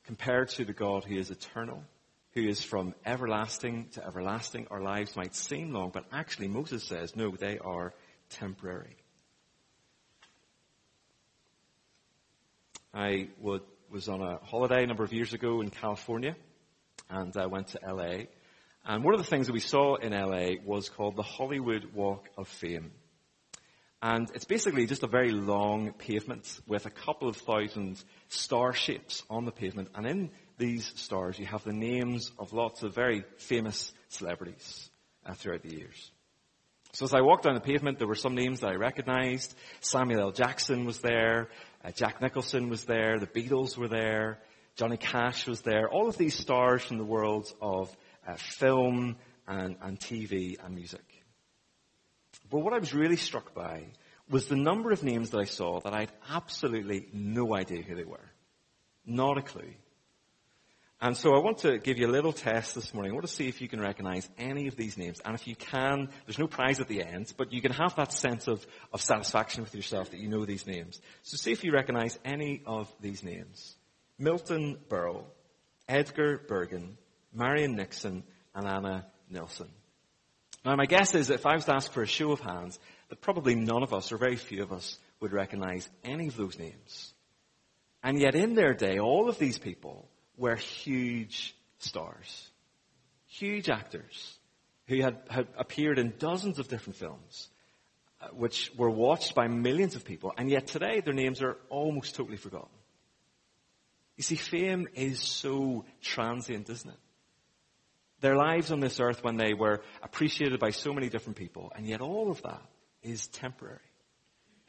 Compared 0.05 0.49
to 0.49 0.65
the 0.65 0.73
God 0.73 1.03
who 1.03 1.15
is 1.15 1.31
eternal, 1.31 1.83
who 2.33 2.47
is 2.47 2.63
from 2.63 2.93
everlasting 3.05 3.87
to 3.93 4.05
everlasting, 4.05 4.67
our 4.71 4.81
lives 4.81 5.15
might 5.15 5.35
seem 5.35 5.71
long, 5.71 5.89
but 5.93 6.05
actually 6.11 6.47
Moses 6.47 6.83
says, 6.83 7.15
no, 7.15 7.31
they 7.31 7.57
are 7.59 7.93
temporary. 8.29 8.95
I 12.93 13.29
would 13.39 13.61
was 13.89 14.09
on 14.09 14.21
a 14.21 14.37
holiday 14.43 14.83
a 14.83 14.87
number 14.87 15.03
of 15.03 15.13
years 15.13 15.33
ago 15.33 15.61
in 15.61 15.69
California 15.69 16.35
and 17.09 17.35
I 17.37 17.45
went 17.45 17.67
to 17.69 17.79
LA. 17.87 18.25
And 18.85 19.03
one 19.03 19.13
of 19.13 19.19
the 19.19 19.25
things 19.25 19.47
that 19.47 19.53
we 19.53 19.59
saw 19.59 19.95
in 19.95 20.13
LA 20.13 20.55
was 20.65 20.89
called 20.89 21.15
the 21.15 21.23
Hollywood 21.23 21.93
Walk 21.93 22.27
of 22.37 22.47
Fame. 22.47 22.91
And 24.01 24.29
it's 24.35 24.45
basically 24.45 24.85
just 24.85 25.03
a 25.03 25.07
very 25.07 25.31
long 25.31 25.93
pavement 25.93 26.59
with 26.67 26.85
a 26.85 26.89
couple 26.89 27.29
of 27.29 27.37
thousand 27.37 28.03
star 28.27 28.73
shapes 28.73 29.23
on 29.29 29.45
the 29.45 29.51
pavement. 29.51 29.89
And 29.95 30.05
in 30.05 30.31
these 30.57 30.91
stars, 30.95 31.39
you 31.39 31.45
have 31.45 31.63
the 31.63 31.71
names 31.71 32.31
of 32.37 32.51
lots 32.51 32.83
of 32.83 32.93
very 32.93 33.23
famous 33.37 33.93
celebrities 34.09 34.89
uh, 35.25 35.33
throughout 35.33 35.63
the 35.63 35.75
years. 35.75 36.11
So 36.93 37.05
as 37.05 37.13
I 37.15 37.21
walked 37.21 37.45
down 37.45 37.55
the 37.55 37.59
pavement, 37.59 37.97
there 37.97 38.07
were 38.07 38.13
some 38.13 38.35
names 38.35 38.59
that 38.59 38.69
I 38.69 38.75
recognized. 38.75 39.55
Samuel 39.79 40.21
L. 40.21 40.31
Jackson 40.31 40.85
was 40.85 40.99
there. 40.99 41.49
Uh, 41.83 41.91
Jack 41.91 42.21
Nicholson 42.21 42.69
was 42.69 42.85
there, 42.85 43.19
the 43.19 43.27
Beatles 43.27 43.77
were 43.77 43.89
there, 43.89 44.39
Johnny 44.75 44.97
Cash 44.97 45.47
was 45.47 45.61
there, 45.61 45.89
all 45.89 46.07
of 46.07 46.17
these 46.17 46.35
stars 46.35 46.81
from 46.83 46.97
the 46.97 47.03
worlds 47.03 47.53
of 47.61 47.95
uh, 48.27 48.35
film 48.35 49.17
and, 49.47 49.75
and 49.81 49.99
TV 49.99 50.55
and 50.63 50.73
music. 50.73 51.03
But 52.49 52.59
what 52.59 52.73
I 52.73 52.79
was 52.79 52.93
really 52.93 53.17
struck 53.17 53.53
by 53.53 53.87
was 54.29 54.47
the 54.47 54.55
number 54.55 54.91
of 54.91 55.03
names 55.03 55.31
that 55.31 55.39
I 55.39 55.45
saw 55.45 55.79
that 55.81 55.93
I 55.93 56.01
had 56.01 56.11
absolutely 56.29 57.07
no 57.13 57.53
idea 57.53 57.81
who 57.81 57.95
they 57.95 58.03
were. 58.03 58.31
Not 59.05 59.37
a 59.37 59.41
clue. 59.41 59.73
And 61.03 61.17
so 61.17 61.35
I 61.35 61.39
want 61.39 61.57
to 61.59 61.79
give 61.79 61.97
you 61.97 62.07
a 62.07 62.13
little 62.15 62.31
test 62.31 62.75
this 62.75 62.93
morning. 62.93 63.11
I 63.11 63.13
want 63.13 63.27
to 63.27 63.33
see 63.33 63.49
if 63.49 63.59
you 63.59 63.67
can 63.67 63.81
recognize 63.81 64.29
any 64.37 64.67
of 64.67 64.77
these 64.77 64.97
names. 64.97 65.19
And 65.25 65.35
if 65.35 65.45
you 65.49 65.53
can, 65.53 66.07
there's 66.25 66.39
no 66.39 66.47
prize 66.47 66.79
at 66.79 66.87
the 66.87 67.03
end, 67.03 67.33
but 67.35 67.51
you 67.51 67.61
can 67.61 67.73
have 67.73 67.97
that 67.97 68.13
sense 68.13 68.47
of, 68.47 68.65
of 68.93 69.01
satisfaction 69.01 69.63
with 69.63 69.75
yourself 69.75 70.11
that 70.11 70.21
you 70.21 70.29
know 70.29 70.45
these 70.45 70.65
names. 70.65 71.01
So 71.23 71.35
see 71.35 71.51
if 71.51 71.65
you 71.65 71.73
recognize 71.73 72.17
any 72.23 72.61
of 72.65 72.89
these 73.01 73.21
names. 73.21 73.75
Milton 74.17 74.77
Berle, 74.87 75.25
Edgar 75.89 76.39
Bergen, 76.47 76.97
Marian 77.33 77.75
Nixon, 77.75 78.23
and 78.55 78.65
Anna 78.65 79.05
Nilsson. 79.29 79.67
Now 80.63 80.77
my 80.77 80.85
guess 80.85 81.15
is 81.15 81.27
that 81.27 81.33
if 81.33 81.45
I 81.45 81.55
was 81.55 81.65
to 81.65 81.75
ask 81.75 81.91
for 81.91 82.03
a 82.03 82.07
show 82.07 82.31
of 82.31 82.39
hands, 82.39 82.79
that 83.09 83.19
probably 83.19 83.55
none 83.55 83.83
of 83.83 83.93
us, 83.93 84.13
or 84.13 84.17
very 84.17 84.37
few 84.37 84.63
of 84.63 84.71
us, 84.71 84.97
would 85.19 85.33
recognize 85.33 85.89
any 86.05 86.29
of 86.29 86.37
those 86.37 86.57
names. 86.57 87.13
And 88.01 88.21
yet 88.21 88.35
in 88.35 88.53
their 88.53 88.73
day, 88.73 88.99
all 88.99 89.27
of 89.27 89.37
these 89.37 89.57
people 89.57 90.07
were 90.37 90.55
huge 90.55 91.55
stars. 91.79 92.49
Huge 93.27 93.69
actors 93.69 94.37
who 94.87 95.01
had, 95.01 95.17
had 95.29 95.47
appeared 95.57 95.99
in 95.99 96.13
dozens 96.17 96.59
of 96.59 96.67
different 96.67 96.97
films, 96.97 97.49
uh, 98.21 98.27
which 98.27 98.71
were 98.77 98.89
watched 98.89 99.33
by 99.35 99.47
millions 99.47 99.95
of 99.95 100.05
people, 100.05 100.33
and 100.37 100.49
yet 100.49 100.67
today 100.67 101.01
their 101.01 101.13
names 101.13 101.41
are 101.41 101.57
almost 101.69 102.15
totally 102.15 102.37
forgotten. 102.37 102.69
You 104.17 104.23
see, 104.23 104.35
fame 104.35 104.87
is 104.93 105.19
so 105.19 105.85
transient, 106.01 106.69
isn't 106.69 106.89
it? 106.89 106.99
Their 108.21 108.35
lives 108.35 108.71
on 108.71 108.79
this 108.79 108.99
earth 108.99 109.23
when 109.23 109.37
they 109.37 109.53
were 109.53 109.81
appreciated 110.01 110.59
by 110.59 110.69
so 110.69 110.93
many 110.93 111.09
different 111.09 111.37
people, 111.37 111.71
and 111.75 111.85
yet 111.87 112.01
all 112.01 112.29
of 112.29 112.41
that 112.43 112.61
is 113.01 113.27
temporary. 113.27 113.79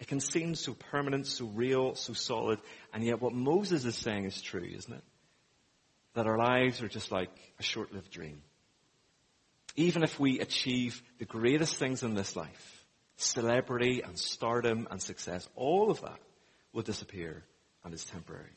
It 0.01 0.09
can 0.09 0.21
seem 0.21 0.55
so 0.55 0.75
permanent, 0.75 1.27
so 1.27 1.47
real, 1.47 1.95
so 1.95 2.15
solid, 2.15 2.59
and 2.93 3.05
yet 3.05 3.21
what 3.21 3.33
Moses 3.33 3.85
is 3.85 3.95
saying 3.95 4.25
is 4.25 4.41
true, 4.43 4.69
isn't 4.77 4.93
it? 4.93 5.05
That 6.15 6.27
our 6.27 6.39
lives 6.39 6.83
are 6.83 6.89
just 6.89 7.13
like 7.13 7.31
a 7.59 7.63
short-lived 7.63 8.11
dream. 8.11 8.43
Even 9.77 10.03
if 10.03 10.19
we 10.19 10.41
achieve 10.41 11.03
the 11.19 11.25
greatest 11.25 11.77
things 11.77 12.03
in 12.03 12.15
this 12.15 12.37
life, 12.37 12.85
celebrity 13.17 14.03
and 14.03 14.19
stardom 14.19 14.87
and 14.91 15.03
success, 15.03 15.49
all 15.57 15.91
of 15.91 16.01
that 16.03 16.21
will 16.73 16.83
disappear 16.83 17.45
and 17.85 17.93
is 17.93 18.05
temporary. 18.05 18.57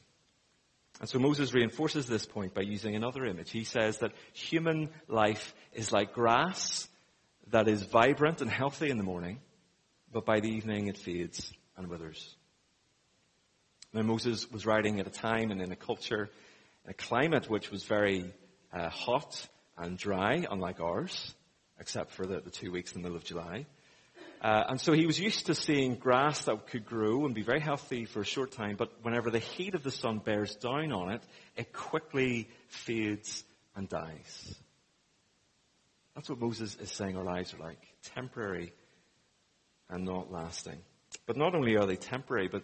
And 1.00 1.10
so 1.10 1.20
Moses 1.20 1.54
reinforces 1.54 2.08
this 2.08 2.26
point 2.26 2.54
by 2.54 2.62
using 2.62 2.96
another 2.96 3.26
image. 3.26 3.52
He 3.52 3.64
says 3.64 4.00
that 4.00 4.14
human 4.34 4.90
life 5.08 5.54
is 5.74 5.92
like 5.92 6.14
grass 6.14 6.88
that 7.52 7.68
is 7.68 7.84
vibrant 7.84 8.42
and 8.42 8.50
healthy 8.50 8.90
in 8.90 8.98
the 8.98 9.04
morning, 9.04 9.40
but 10.12 10.26
by 10.26 10.40
the 10.40 10.50
evening 10.50 10.88
it 10.88 10.98
fades 10.98 11.54
and 11.76 11.88
withers. 11.88 12.36
Now 13.94 14.02
Moses 14.02 14.50
was 14.52 14.66
writing 14.66 15.00
at 15.00 15.08
a 15.08 15.12
time 15.12 15.52
and 15.52 15.62
in 15.62 15.72
a 15.72 15.76
culture 15.76 16.30
a 16.88 16.94
climate 16.94 17.50
which 17.50 17.70
was 17.70 17.84
very 17.84 18.34
uh, 18.74 18.90
hot 18.90 19.48
and 19.78 19.98
dry, 19.98 20.46
unlike 20.50 20.80
ours, 20.80 21.34
except 21.80 22.12
for 22.12 22.26
the, 22.26 22.40
the 22.40 22.50
two 22.50 22.72
weeks 22.72 22.94
in 22.94 23.02
the 23.02 23.04
middle 23.04 23.18
of 23.18 23.24
July. 23.24 23.66
Uh, 24.42 24.64
and 24.70 24.80
so 24.80 24.94
he 24.94 25.06
was 25.06 25.20
used 25.20 25.48
to 25.48 25.56
seeing 25.56 25.96
grass 25.96 26.46
that 26.46 26.68
could 26.68 26.86
grow 26.86 27.26
and 27.26 27.34
be 27.34 27.42
very 27.42 27.60
healthy 27.60 28.06
for 28.06 28.22
a 28.22 28.26
short 28.26 28.52
time, 28.52 28.76
but 28.78 28.92
whenever 29.02 29.32
the 29.32 29.40
heat 29.40 29.74
of 29.74 29.84
the 29.84 29.92
sun 29.92 30.20
bears 30.20 30.56
down 30.56 30.92
on 30.92 31.12
it, 31.12 31.22
it 31.56 31.74
quickly 31.74 32.48
fades 32.68 33.44
and 33.76 33.90
dies. 33.90 34.56
That's 36.16 36.30
what 36.30 36.40
Moses 36.40 36.76
is 36.80 36.92
saying 36.92 37.18
our 37.18 37.24
lives 37.24 37.54
are 37.54 37.60
like. 37.60 37.80
Temporary 38.16 38.74
and 39.90 40.06
not 40.06 40.32
lasting. 40.32 40.80
But 41.26 41.38
not 41.38 41.56
only 41.56 41.78
are 41.78 41.86
they 41.86 41.96
temporary, 41.96 42.48
but 42.48 42.64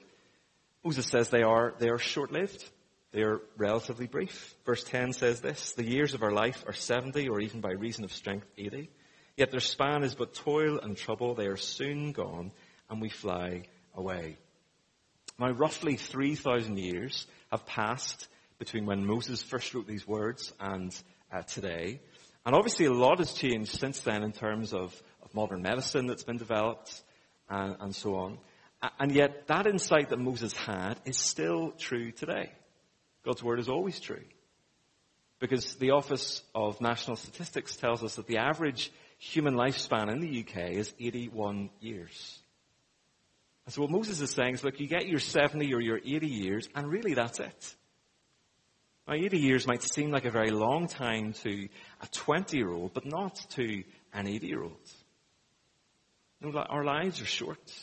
Moses 0.83 1.07
says 1.07 1.29
they 1.29 1.43
are, 1.43 1.73
they 1.79 1.89
are 1.89 1.97
short-lived. 1.97 2.63
They 3.13 3.21
are 3.21 3.41
relatively 3.57 4.07
brief. 4.07 4.55
Verse 4.65 4.83
10 4.83 5.13
says 5.13 5.39
this, 5.39 5.73
the 5.73 5.85
years 5.85 6.15
of 6.15 6.23
our 6.23 6.31
life 6.31 6.63
are 6.67 6.73
70 6.73 7.29
or 7.29 7.39
even 7.39 7.61
by 7.61 7.71
reason 7.71 8.03
of 8.03 8.11
strength 8.11 8.47
80. 8.57 8.89
Yet 9.37 9.51
their 9.51 9.59
span 9.59 10.03
is 10.03 10.15
but 10.15 10.33
toil 10.33 10.79
and 10.79 10.97
trouble. 10.97 11.35
They 11.35 11.45
are 11.45 11.57
soon 11.57 12.11
gone 12.11 12.51
and 12.89 12.99
we 12.99 13.09
fly 13.09 13.65
away. 13.93 14.37
Now 15.37 15.51
roughly 15.51 15.95
3,000 15.95 16.77
years 16.79 17.27
have 17.51 17.67
passed 17.67 18.27
between 18.57 18.87
when 18.87 19.05
Moses 19.05 19.43
first 19.43 19.75
wrote 19.75 19.87
these 19.87 20.07
words 20.07 20.51
and 20.59 20.95
uh, 21.31 21.43
today. 21.43 22.01
And 22.47 22.55
obviously 22.55 22.87
a 22.87 22.93
lot 22.93 23.19
has 23.19 23.33
changed 23.33 23.79
since 23.79 23.99
then 23.99 24.23
in 24.23 24.31
terms 24.31 24.73
of, 24.73 24.99
of 25.21 25.35
modern 25.35 25.61
medicine 25.61 26.07
that's 26.07 26.23
been 26.23 26.37
developed 26.37 26.99
and, 27.47 27.75
and 27.79 27.95
so 27.95 28.15
on. 28.15 28.39
And 28.99 29.11
yet 29.11 29.45
that 29.47 29.67
insight 29.67 30.09
that 30.09 30.19
Moses 30.19 30.53
had 30.53 30.95
is 31.05 31.17
still 31.17 31.71
true 31.77 32.11
today. 32.11 32.51
God's 33.25 33.43
word 33.43 33.59
is 33.59 33.69
always 33.69 33.99
true. 33.99 34.23
Because 35.39 35.75
the 35.75 35.91
Office 35.91 36.41
of 36.53 36.79
National 36.81 37.15
Statistics 37.15 37.75
tells 37.75 38.03
us 38.03 38.15
that 38.15 38.27
the 38.27 38.37
average 38.37 38.91
human 39.17 39.55
lifespan 39.55 40.11
in 40.11 40.19
the 40.19 40.41
UK 40.41 40.71
is 40.71 40.93
81 40.99 41.69
years. 41.79 42.39
And 43.65 43.73
so 43.73 43.81
what 43.81 43.91
Moses 43.91 44.19
is 44.19 44.31
saying 44.31 44.55
is, 44.55 44.63
look, 44.63 44.79
you 44.79 44.87
get 44.87 45.07
your 45.07 45.19
70 45.19 45.73
or 45.73 45.81
your 45.81 45.97
80 45.97 46.27
years, 46.27 46.67
and 46.75 46.87
really 46.87 47.13
that's 47.13 47.39
it. 47.39 47.75
Now, 49.07 49.15
80 49.15 49.37
years 49.37 49.67
might 49.67 49.83
seem 49.83 50.11
like 50.11 50.25
a 50.25 50.31
very 50.31 50.51
long 50.51 50.87
time 50.87 51.33
to 51.43 51.67
a 52.01 52.07
20 52.07 52.57
year 52.57 52.71
old, 52.71 52.93
but 52.93 53.05
not 53.05 53.35
to 53.51 53.83
an 54.13 54.27
80 54.27 54.47
year 54.47 54.63
old. 54.63 54.91
Our 56.69 56.83
lives 56.83 57.21
are 57.21 57.25
short. 57.25 57.73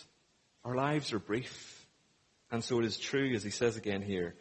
Our 0.64 0.74
lives 0.74 1.12
are 1.12 1.18
brief. 1.18 1.86
And 2.50 2.62
so 2.62 2.78
it 2.80 2.84
is 2.84 2.98
true, 2.98 3.32
as 3.34 3.42
he 3.42 3.50
says 3.50 3.76
again 3.76 4.02
here, 4.02 4.34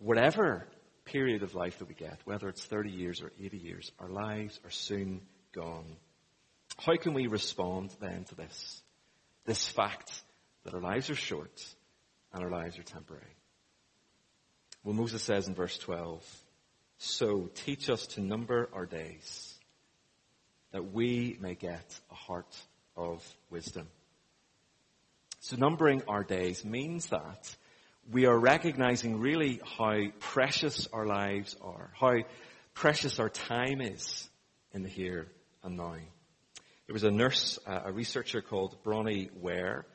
whatever 0.00 0.66
period 1.04 1.42
of 1.42 1.54
life 1.54 1.78
that 1.78 1.88
we 1.88 1.94
get, 1.94 2.18
whether 2.24 2.48
it's 2.48 2.64
30 2.64 2.90
years 2.90 3.22
or 3.22 3.30
80 3.40 3.58
years, 3.58 3.92
our 3.98 4.08
lives 4.08 4.58
are 4.64 4.70
soon 4.70 5.20
gone. 5.52 5.96
How 6.78 6.96
can 6.96 7.14
we 7.14 7.26
respond 7.26 7.94
then 8.00 8.24
to 8.24 8.34
this? 8.34 8.82
This 9.44 9.68
fact 9.68 10.10
that 10.64 10.74
our 10.74 10.80
lives 10.80 11.10
are 11.10 11.14
short 11.14 11.64
and 12.32 12.42
our 12.42 12.50
lives 12.50 12.78
are 12.78 12.82
temporary. 12.82 13.36
Well, 14.82 14.94
Moses 14.94 15.22
says 15.22 15.46
in 15.46 15.54
verse 15.54 15.76
12, 15.78 16.24
So 16.98 17.50
teach 17.54 17.90
us 17.90 18.06
to 18.08 18.22
number 18.22 18.70
our 18.72 18.86
days, 18.86 19.54
that 20.72 20.92
we 20.92 21.36
may 21.40 21.54
get 21.54 22.00
a 22.10 22.14
heart 22.14 22.56
of 22.96 23.22
wisdom. 23.50 23.88
So 25.40 25.56
numbering 25.56 26.02
our 26.06 26.22
days 26.22 26.64
means 26.64 27.06
that 27.06 27.56
we 28.08 28.26
are 28.26 28.38
recognizing 28.38 29.20
really 29.20 29.60
how 29.78 29.96
precious 30.18 30.88
our 30.92 31.06
lives 31.06 31.56
are, 31.60 31.90
how 31.98 32.18
precious 32.74 33.18
our 33.18 33.28
time 33.28 33.80
is 33.80 34.28
in 34.72 34.82
the 34.82 34.88
here 34.88 35.28
and 35.62 35.76
now. 35.76 35.96
There 36.86 36.94
was 36.94 37.04
a 37.04 37.10
nurse, 37.10 37.58
a 37.66 37.92
researcher 37.92 38.40
called 38.40 38.82
Bronnie 38.82 39.30
Ware, 39.34 39.86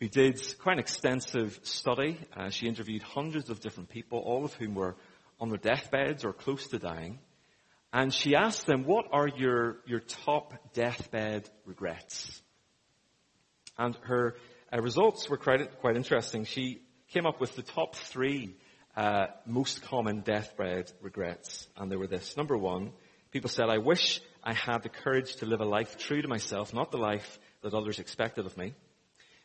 who 0.00 0.08
did 0.08 0.40
quite 0.58 0.74
an 0.74 0.78
extensive 0.80 1.60
study. 1.62 2.18
Uh, 2.36 2.50
she 2.50 2.66
interviewed 2.66 3.02
hundreds 3.02 3.48
of 3.50 3.60
different 3.60 3.88
people, 3.88 4.18
all 4.18 4.44
of 4.44 4.52
whom 4.54 4.74
were 4.74 4.96
on 5.38 5.48
their 5.48 5.58
deathbeds 5.58 6.24
or 6.24 6.32
close 6.32 6.66
to 6.68 6.78
dying. 6.78 7.20
And 7.92 8.12
she 8.12 8.34
asked 8.34 8.66
them, 8.66 8.84
what 8.84 9.06
are 9.12 9.28
your, 9.28 9.78
your 9.86 10.00
top 10.00 10.54
deathbed 10.72 11.48
regrets? 11.66 12.42
And 13.78 13.96
her 14.02 14.34
uh, 14.72 14.80
results 14.80 15.28
were 15.28 15.36
quite, 15.36 15.78
quite 15.80 15.96
interesting. 15.96 16.44
She 16.44 16.80
came 17.12 17.26
up 17.26 17.40
with 17.40 17.54
the 17.56 17.62
top 17.62 17.94
three 17.94 18.54
uh, 18.96 19.26
most 19.44 19.82
common 19.82 20.20
deathbed 20.20 20.90
regrets, 21.02 21.68
and 21.76 21.92
they 21.92 21.96
were 21.96 22.06
this. 22.06 22.38
Number 22.38 22.56
one, 22.56 22.92
people 23.30 23.50
said, 23.50 23.68
I 23.68 23.78
wish 23.78 24.22
I 24.42 24.54
had 24.54 24.82
the 24.82 24.88
courage 24.88 25.36
to 25.36 25.46
live 25.46 25.60
a 25.60 25.66
life 25.66 25.98
true 25.98 26.22
to 26.22 26.28
myself, 26.28 26.72
not 26.72 26.90
the 26.90 26.96
life 26.96 27.38
that 27.62 27.74
others 27.74 27.98
expected 27.98 28.46
of 28.46 28.56
me. 28.56 28.74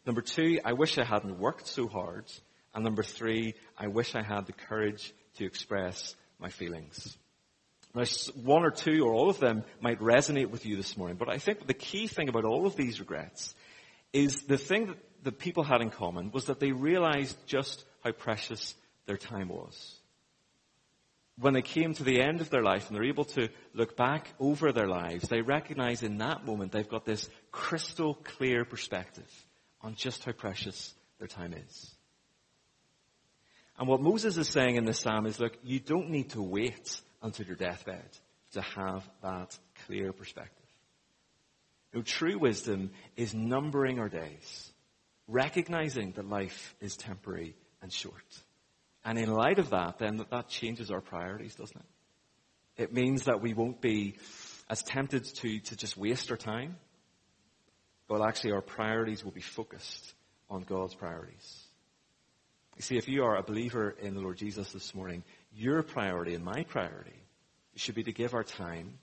Number 0.06 0.22
two, 0.22 0.60
I 0.64 0.74
wish 0.74 0.98
I 0.98 1.04
hadn't 1.04 1.40
worked 1.40 1.68
so 1.68 1.90
hard. 1.90 2.26
And 2.74 2.86
number 2.86 3.04
three, 3.04 3.54
I 3.78 3.88
wish 3.88 4.16
I 4.16 4.24
had 4.24 4.46
the 4.46 4.54
courage 4.54 5.14
to 5.38 5.46
express 5.46 6.16
my 6.40 6.50
feelings. 6.50 7.18
Now, 7.94 8.04
one 8.44 8.64
or 8.64 8.72
two 8.72 9.06
or 9.06 9.14
all 9.14 9.30
of 9.30 9.40
them 9.40 9.64
might 9.82 10.00
resonate 10.00 10.52
with 10.52 10.66
you 10.66 10.78
this 10.78 10.96
morning, 10.96 11.18
but 11.18 11.30
I 11.30 11.38
think 11.38 11.68
the 11.68 11.74
key 11.74 12.08
thing 12.08 12.30
about 12.30 12.46
all 12.46 12.66
of 12.66 12.78
these 12.78 13.02
regrets 13.02 13.54
is 14.14 14.44
the 14.44 14.58
thing 14.58 14.88
that 14.88 14.98
the 15.24 15.32
people 15.32 15.64
had 15.64 15.82
in 15.82 15.90
common 15.90 16.32
was 16.32 16.46
that 16.46 16.60
they 16.60 16.72
realized 16.72 17.38
just 17.46 17.84
how 18.04 18.12
precious 18.12 18.76
their 19.06 19.18
time 19.18 19.50
was. 19.50 19.96
When 21.40 21.54
they 21.54 21.62
came 21.62 21.94
to 21.94 22.04
the 22.04 22.22
end 22.22 22.42
of 22.42 22.50
their 22.50 22.64
life 22.64 22.88
and 22.88 22.96
they're 22.96 23.04
able 23.04 23.26
to 23.26 23.50
look 23.74 23.96
back 23.96 24.28
over 24.40 24.72
their 24.72 24.88
lives, 24.88 25.30
they 25.30 25.42
recognize 25.42 26.02
in 26.02 26.18
that 26.18 26.46
moment 26.46 26.72
they've 26.72 26.90
got 26.90 27.06
this 27.06 27.30
crystal 27.52 28.16
clear 28.16 28.66
perspective 28.66 29.30
on 29.82 29.94
just 29.94 30.26
how 30.26 30.32
precious 30.32 30.96
their 31.20 31.28
time 31.28 31.54
is. 31.54 31.92
And 33.78 33.88
what 33.88 34.02
Moses 34.02 34.38
is 34.38 34.48
saying 34.48 34.78
in 34.78 34.86
this 34.86 35.00
psalm 35.00 35.28
is, 35.28 35.40
look, 35.40 35.56
you 35.64 35.80
don't 35.80 36.10
need 36.10 36.32
to 36.32 36.42
wait 36.42 37.00
until 37.22 37.46
your 37.46 37.56
deathbed 37.56 38.10
to 38.54 38.62
have 38.62 39.08
that 39.22 39.58
clear 39.86 40.12
perspective. 40.12 40.66
No, 41.94 42.02
true 42.02 42.40
wisdom 42.40 42.92
is 43.16 43.36
numbering 43.36 44.00
our 44.00 44.10
days 44.10 44.72
recognizing 45.28 46.12
that 46.14 46.28
life 46.28 46.76
is 46.80 46.96
temporary 46.96 47.56
and 47.82 47.92
short. 47.92 48.42
And 49.04 49.18
in 49.18 49.32
light 49.32 49.60
of 49.60 49.70
that, 49.72 50.00
then 50.00 50.26
that 50.30 50.48
changes 50.50 50.92
our 50.92 51.02
priorities, 51.02 51.56
doesn't 51.56 51.78
it? 51.78 52.84
It 52.84 52.94
means 52.94 53.24
that 53.24 53.42
we 53.42 53.54
won't 53.54 53.82
be 53.82 54.18
as 54.70 54.84
tempted 54.84 55.26
to, 55.26 55.60
to 55.60 55.76
just 55.76 55.98
waste 55.98 56.30
our 56.30 56.38
time, 56.38 56.78
but 58.08 58.22
actually 58.22 58.52
our 58.52 58.62
priorities 58.62 59.24
will 59.24 59.32
be 59.32 59.42
focused 59.42 60.14
on 60.50 60.64
God's 60.64 60.94
priorities. 60.94 61.64
You 62.76 62.84
see, 62.84 62.98
if 62.98 63.08
you 63.08 63.24
are 63.24 63.36
a 63.36 63.44
believer 63.44 63.96
in 64.00 64.14
the 64.14 64.22
Lord 64.22 64.38
Jesus 64.38 64.72
this 64.72 64.94
morning, 64.94 65.24
your 65.52 65.82
priority 65.82 66.36
and 66.36 66.44
my 66.44 66.64
priority 66.64 67.24
should 67.76 67.96
be 67.96 68.04
to 68.04 68.12
give 68.12 68.34
our 68.34 68.44
time 68.44 69.00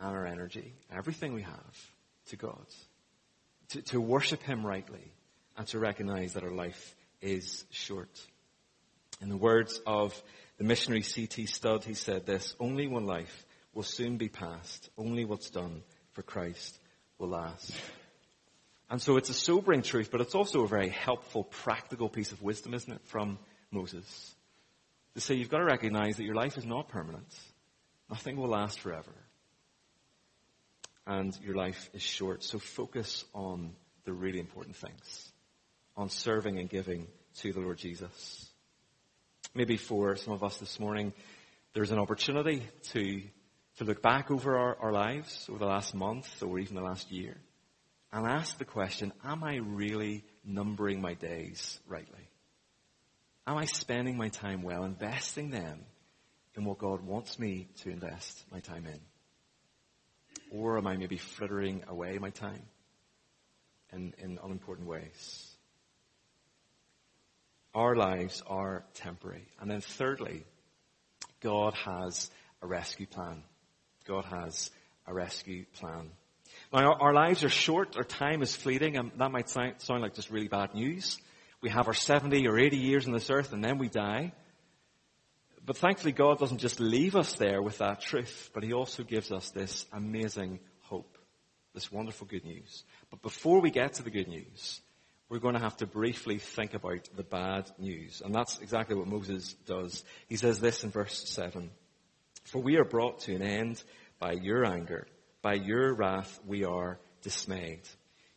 and 0.00 0.14
our 0.14 0.26
energy, 0.26 0.74
everything 0.94 1.32
we 1.32 1.42
have, 1.42 1.90
to 2.28 2.36
God. 2.36 2.66
To, 3.70 3.82
to 3.82 4.00
worship 4.00 4.42
Him 4.42 4.66
rightly 4.66 5.12
and 5.56 5.66
to 5.68 5.78
recognize 5.78 6.34
that 6.34 6.44
our 6.44 6.50
life 6.50 6.94
is 7.20 7.64
short. 7.70 8.10
In 9.20 9.28
the 9.28 9.36
words 9.36 9.80
of 9.86 10.20
the 10.58 10.64
missionary 10.64 11.02
C.T. 11.02 11.46
Studd, 11.46 11.84
he 11.84 11.94
said 11.94 12.26
this, 12.26 12.54
only 12.60 12.86
one 12.86 13.06
life 13.06 13.46
will 13.72 13.82
soon 13.82 14.16
be 14.16 14.28
past. 14.28 14.90
Only 14.96 15.24
what's 15.24 15.50
done 15.50 15.82
for 16.12 16.22
Christ 16.22 16.78
will 17.18 17.28
last. 17.28 17.72
And 18.90 19.00
so 19.00 19.16
it's 19.16 19.30
a 19.30 19.34
sobering 19.34 19.82
truth, 19.82 20.10
but 20.10 20.20
it's 20.20 20.34
also 20.34 20.62
a 20.62 20.68
very 20.68 20.90
helpful, 20.90 21.44
practical 21.44 22.08
piece 22.08 22.32
of 22.32 22.42
wisdom, 22.42 22.74
isn't 22.74 22.92
it, 22.92 23.00
from 23.04 23.38
Moses? 23.70 24.34
To 25.14 25.20
say 25.20 25.34
you've 25.34 25.48
got 25.48 25.58
to 25.58 25.64
recognize 25.64 26.16
that 26.16 26.24
your 26.24 26.34
life 26.34 26.58
is 26.58 26.66
not 26.66 26.88
permanent. 26.88 27.32
Nothing 28.10 28.36
will 28.36 28.48
last 28.48 28.80
forever. 28.80 29.12
And 31.06 31.36
your 31.42 31.54
life 31.54 31.88
is 31.94 32.02
short. 32.02 32.42
So 32.42 32.58
focus 32.58 33.24
on 33.34 33.74
the 34.04 34.12
really 34.12 34.38
important 34.38 34.76
things 34.76 35.32
on 35.96 36.08
serving 36.08 36.58
and 36.58 36.68
giving 36.68 37.06
to 37.36 37.52
the 37.52 37.60
Lord 37.60 37.78
Jesus. 37.78 38.48
Maybe 39.54 39.76
for 39.76 40.16
some 40.16 40.32
of 40.32 40.42
us 40.42 40.58
this 40.58 40.80
morning, 40.80 41.12
there's 41.74 41.90
an 41.90 41.98
opportunity 41.98 42.62
to, 42.92 43.22
to 43.78 43.84
look 43.84 44.02
back 44.02 44.30
over 44.30 44.56
our, 44.56 44.76
our 44.80 44.92
lives 44.92 45.46
over 45.48 45.58
the 45.58 45.66
last 45.66 45.94
month 45.94 46.42
or 46.42 46.58
even 46.58 46.74
the 46.74 46.82
last 46.82 47.10
year 47.10 47.36
and 48.12 48.26
ask 48.26 48.58
the 48.58 48.64
question, 48.64 49.12
am 49.24 49.42
I 49.42 49.56
really 49.56 50.24
numbering 50.44 51.00
my 51.00 51.14
days 51.14 51.80
rightly? 51.88 52.28
Am 53.46 53.56
I 53.56 53.64
spending 53.64 54.16
my 54.16 54.28
time 54.28 54.62
well, 54.62 54.84
investing 54.84 55.50
them 55.50 55.80
in 56.56 56.64
what 56.64 56.78
God 56.78 57.02
wants 57.02 57.38
me 57.38 57.66
to 57.82 57.90
invest 57.90 58.44
my 58.52 58.60
time 58.60 58.86
in? 58.86 59.00
Or 60.56 60.78
am 60.78 60.86
I 60.86 60.96
maybe 60.96 61.18
frittering 61.18 61.82
away 61.88 62.18
my 62.18 62.30
time 62.30 62.62
in, 63.92 64.14
in 64.18 64.38
unimportant 64.42 64.86
ways? 64.86 65.53
Our 67.74 67.96
lives 67.96 68.42
are 68.46 68.84
temporary. 68.94 69.46
And 69.60 69.70
then 69.70 69.80
thirdly, 69.80 70.44
God 71.40 71.74
has 71.74 72.30
a 72.62 72.66
rescue 72.66 73.06
plan. 73.06 73.42
God 74.06 74.24
has 74.26 74.70
a 75.06 75.14
rescue 75.14 75.64
plan. 75.74 76.10
Now, 76.72 76.94
our, 76.94 77.12
lives 77.12 77.44
are 77.44 77.48
short, 77.48 77.96
our 77.96 78.04
time 78.04 78.42
is 78.42 78.54
fleeting, 78.54 78.96
and 78.96 79.12
that 79.18 79.30
might 79.30 79.48
sound, 79.48 79.74
sound 79.78 80.02
like 80.02 80.14
just 80.14 80.30
really 80.30 80.48
bad 80.48 80.74
news. 80.74 81.18
We 81.60 81.70
have 81.70 81.88
our 81.88 81.94
70 81.94 82.46
or 82.46 82.58
80 82.58 82.76
years 82.76 83.06
on 83.06 83.12
this 83.12 83.30
earth 83.30 83.52
and 83.52 83.64
then 83.64 83.78
we 83.78 83.88
die. 83.88 84.32
But 85.64 85.78
thankfully, 85.78 86.12
God 86.12 86.38
doesn't 86.38 86.58
just 86.58 86.78
leave 86.78 87.16
us 87.16 87.36
there 87.36 87.62
with 87.62 87.78
that 87.78 88.02
truth, 88.02 88.50
but 88.52 88.62
He 88.62 88.72
also 88.72 89.02
gives 89.02 89.32
us 89.32 89.50
this 89.50 89.86
amazing 89.92 90.60
hope, 90.82 91.16
this 91.72 91.90
wonderful 91.90 92.26
good 92.26 92.44
news. 92.44 92.84
But 93.10 93.22
before 93.22 93.60
we 93.60 93.70
get 93.70 93.94
to 93.94 94.02
the 94.02 94.10
good 94.10 94.28
news, 94.28 94.80
we're 95.28 95.38
going 95.38 95.54
to 95.54 95.60
have 95.60 95.76
to 95.78 95.86
briefly 95.86 96.38
think 96.38 96.74
about 96.74 97.08
the 97.16 97.22
bad 97.22 97.70
news. 97.78 98.22
And 98.24 98.34
that's 98.34 98.58
exactly 98.58 98.96
what 98.96 99.06
Moses 99.06 99.54
does. 99.66 100.04
He 100.28 100.36
says 100.36 100.60
this 100.60 100.84
in 100.84 100.90
verse 100.90 101.28
7. 101.28 101.70
For 102.44 102.60
we 102.60 102.76
are 102.76 102.84
brought 102.84 103.20
to 103.20 103.34
an 103.34 103.42
end 103.42 103.82
by 104.18 104.32
your 104.32 104.66
anger. 104.66 105.06
By 105.42 105.54
your 105.54 105.94
wrath 105.94 106.38
we 106.46 106.64
are 106.64 106.98
dismayed. 107.22 107.80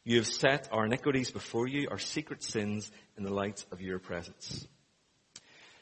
You 0.04 0.18
have 0.18 0.28
set 0.28 0.70
our 0.72 0.86
iniquities 0.86 1.32
before 1.32 1.68
you, 1.68 1.90
our 1.92 2.00
secret 2.00 2.42
sins 2.42 2.90
in 3.18 3.24
the 3.24 3.34
light 3.34 3.66
of 3.72 3.82
your 3.82 4.00
presence. 4.00 4.66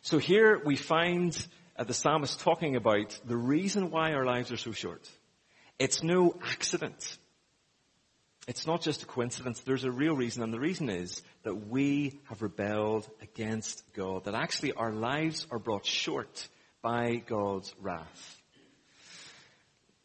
So 0.01 0.17
here 0.17 0.59
we 0.63 0.75
find 0.75 1.35
uh, 1.77 1.83
the 1.83 1.93
psalmist 1.93 2.39
talking 2.39 2.75
about 2.75 3.19
the 3.25 3.37
reason 3.37 3.91
why 3.91 4.13
our 4.13 4.25
lives 4.25 4.51
are 4.51 4.57
so 4.57 4.71
short. 4.71 5.07
It's 5.77 6.01
no 6.01 6.39
accident. 6.43 7.17
It's 8.47 8.67
not 8.67 8.81
just 8.81 9.01
a 9.01 9.07
coincidence. 9.07 9.59
There's 9.61 9.85
a 9.85 9.91
real 9.91 10.15
reason, 10.15 10.43
and 10.43 10.53
the 10.53 10.59
reason 10.59 10.89
is 10.89 11.23
that 11.43 11.67
we 11.67 12.19
have 12.29 12.43
rebelled 12.43 13.09
against 13.21 13.83
God. 13.93 14.25
That 14.25 14.35
actually 14.35 14.73
our 14.73 14.91
lives 14.91 15.47
are 15.49 15.57
brought 15.57 15.85
short 15.85 16.47
by 16.83 17.23
God's 17.25 17.73
wrath. 17.81 18.41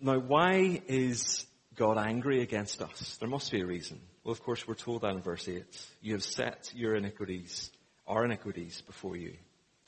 Now, 0.01 0.19
why 0.19 0.81
is 0.89 1.45
God 1.75 1.99
angry 1.99 2.41
against 2.41 2.81
us? 2.81 3.19
There 3.19 3.29
must 3.29 3.53
be 3.53 3.61
a 3.61 3.67
reason. 3.67 4.01
Well, 4.25 4.33
of 4.33 4.43
course, 4.43 4.67
we're 4.67 4.75
told 4.75 5.03
that 5.03 5.15
in 5.15 5.21
verse 5.21 5.47
8. 5.47 5.65
You 6.01 6.15
have 6.15 6.25
set 6.25 6.73
your 6.75 6.95
iniquities, 6.95 7.71
our 8.07 8.25
iniquities, 8.25 8.81
before 8.81 9.17
you. 9.17 9.35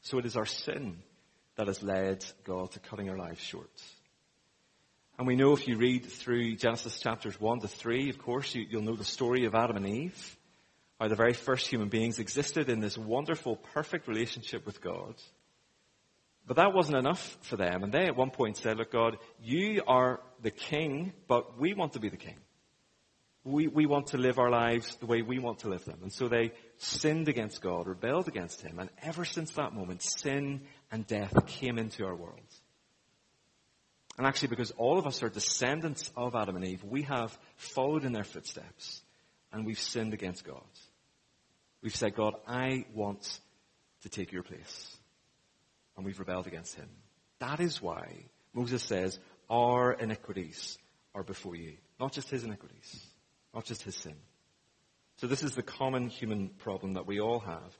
So 0.02 0.18
it 0.18 0.26
is 0.26 0.36
our 0.36 0.46
sin 0.46 0.98
that 1.56 1.68
has 1.68 1.82
led 1.82 2.24
God 2.44 2.72
to 2.72 2.80
cutting 2.80 3.08
our 3.08 3.16
lives 3.16 3.40
short. 3.40 3.70
And 5.18 5.26
we 5.26 5.36
know 5.36 5.52
if 5.52 5.68
you 5.68 5.76
read 5.76 6.06
through 6.06 6.56
Genesis 6.56 6.98
chapters 6.98 7.38
1 7.40 7.60
to 7.60 7.68
3, 7.68 8.08
of 8.08 8.18
course, 8.18 8.54
you, 8.54 8.66
will 8.72 8.82
know 8.82 8.96
the 8.96 9.04
story 9.04 9.44
of 9.44 9.54
Adam 9.54 9.76
and 9.76 9.86
Eve, 9.86 10.36
how 10.98 11.08
the 11.08 11.14
very 11.14 11.34
first 11.34 11.66
human 11.66 11.88
beings 11.88 12.18
existed 12.18 12.68
in 12.68 12.80
this 12.80 12.96
wonderful, 12.96 13.56
perfect 13.56 14.08
relationship 14.08 14.64
with 14.64 14.80
God. 14.80 15.14
But 16.46 16.56
that 16.56 16.74
wasn't 16.74 16.98
enough 16.98 17.36
for 17.42 17.56
them. 17.56 17.84
And 17.84 17.92
they 17.92 18.06
at 18.06 18.16
one 18.16 18.30
point 18.30 18.56
said, 18.56 18.78
look, 18.78 18.90
God, 18.90 19.18
you 19.40 19.82
are 19.86 20.20
the 20.42 20.50
king, 20.50 21.12
but 21.28 21.58
we 21.58 21.74
want 21.74 21.92
to 21.92 22.00
be 22.00 22.08
the 22.08 22.16
king. 22.16 22.36
We, 23.44 23.66
we 23.66 23.86
want 23.86 24.08
to 24.08 24.18
live 24.18 24.38
our 24.38 24.50
lives 24.50 24.96
the 24.96 25.06
way 25.06 25.22
we 25.22 25.38
want 25.38 25.60
to 25.60 25.68
live 25.68 25.84
them. 25.84 25.98
And 26.02 26.12
so 26.12 26.28
they 26.28 26.52
sinned 26.78 27.28
against 27.28 27.60
God, 27.60 27.86
rebelled 27.86 28.28
against 28.28 28.60
Him. 28.60 28.78
And 28.78 28.88
ever 29.02 29.24
since 29.24 29.52
that 29.52 29.72
moment, 29.72 30.02
sin 30.02 30.62
and 30.90 31.06
death 31.06 31.46
came 31.46 31.78
into 31.78 32.04
our 32.04 32.14
world. 32.14 32.40
And 34.18 34.26
actually, 34.26 34.48
because 34.48 34.72
all 34.72 34.98
of 34.98 35.06
us 35.06 35.22
are 35.22 35.28
descendants 35.28 36.12
of 36.16 36.34
Adam 36.34 36.56
and 36.56 36.64
Eve, 36.64 36.84
we 36.84 37.02
have 37.02 37.36
followed 37.56 38.04
in 38.04 38.12
their 38.12 38.24
footsteps 38.24 39.02
and 39.52 39.64
we've 39.64 39.80
sinned 39.80 40.12
against 40.14 40.44
God. 40.44 40.62
We've 41.82 41.96
said, 41.96 42.14
God, 42.14 42.34
I 42.46 42.84
want 42.94 43.40
to 44.02 44.08
take 44.08 44.32
your 44.32 44.42
place. 44.42 44.96
And 45.96 46.04
we've 46.04 46.18
rebelled 46.18 46.46
against 46.46 46.74
Him. 46.74 46.88
That 47.38 47.60
is 47.60 47.82
why 47.82 48.26
Moses 48.52 48.82
says, 48.82 49.18
our 49.50 49.92
iniquities 49.92 50.78
are 51.14 51.22
before 51.22 51.56
you. 51.56 51.74
Not 51.98 52.12
just 52.12 52.30
His 52.30 52.44
iniquities 52.44 53.06
not 53.54 53.64
just 53.64 53.82
his 53.82 53.96
sin. 53.96 54.14
So 55.16 55.26
this 55.26 55.42
is 55.42 55.54
the 55.54 55.62
common 55.62 56.08
human 56.08 56.48
problem 56.48 56.94
that 56.94 57.06
we 57.06 57.20
all 57.20 57.40
have. 57.40 57.78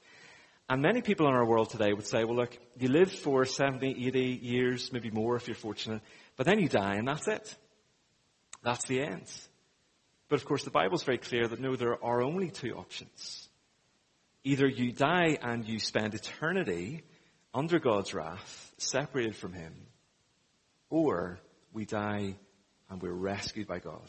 And 0.69 0.81
many 0.81 1.03
people 1.03 1.27
in 1.27 1.35
our 1.35 1.45
world 1.45 1.71
today 1.71 1.93
would 1.93 2.07
say, 2.07 2.25
well 2.25 2.37
look, 2.37 2.57
you 2.79 2.89
live 2.89 3.11
for 3.11 3.45
70, 3.45 4.07
80 4.07 4.21
years, 4.43 4.93
maybe 4.93 5.11
more 5.11 5.37
if 5.37 5.49
you're 5.49 5.55
fortunate, 5.55 6.03
but 6.37 6.47
then 6.47 6.59
you 6.59 6.69
die 6.69 6.95
and 6.95 7.07
that's 7.07 7.29
it. 7.29 7.57
That's 8.63 8.85
the 8.87 9.01
end. 9.03 9.31
But 10.29 10.37
of 10.37 10.45
course 10.45 10.65
the 10.65 10.71
Bible's 10.71 11.03
very 11.03 11.19
clear 11.19 11.47
that 11.47 11.61
no, 11.61 11.77
there 11.77 12.03
are 12.03 12.23
only 12.23 12.51
two 12.51 12.75
options. 12.75 13.49
Either 14.45 14.67
you 14.67 14.93
die 14.93 15.39
and 15.41 15.67
you 15.67 15.79
spend 15.79 16.15
eternity 16.15 17.03
under 17.55 17.79
God's 17.79 18.15
wrath, 18.15 18.73
separated 18.79 19.37
from 19.37 19.53
Him, 19.53 19.75
or 20.91 21.39
we 21.73 21.85
die 21.85 22.37
and 22.89 23.01
we're 23.01 23.13
rescued 23.13 23.67
by 23.67 23.79
God 23.79 24.09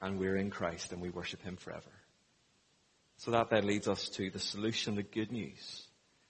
and 0.00 0.18
we're 0.18 0.36
in 0.36 0.50
Christ 0.50 0.92
and 0.92 1.00
we 1.00 1.10
worship 1.10 1.42
Him 1.42 1.56
forever. 1.56 1.90
So 3.16 3.30
that 3.30 3.50
then 3.50 3.66
leads 3.66 3.88
us 3.88 4.08
to 4.10 4.30
the 4.30 4.38
solution, 4.38 4.96
the 4.96 5.02
good 5.02 5.32
news. 5.32 5.86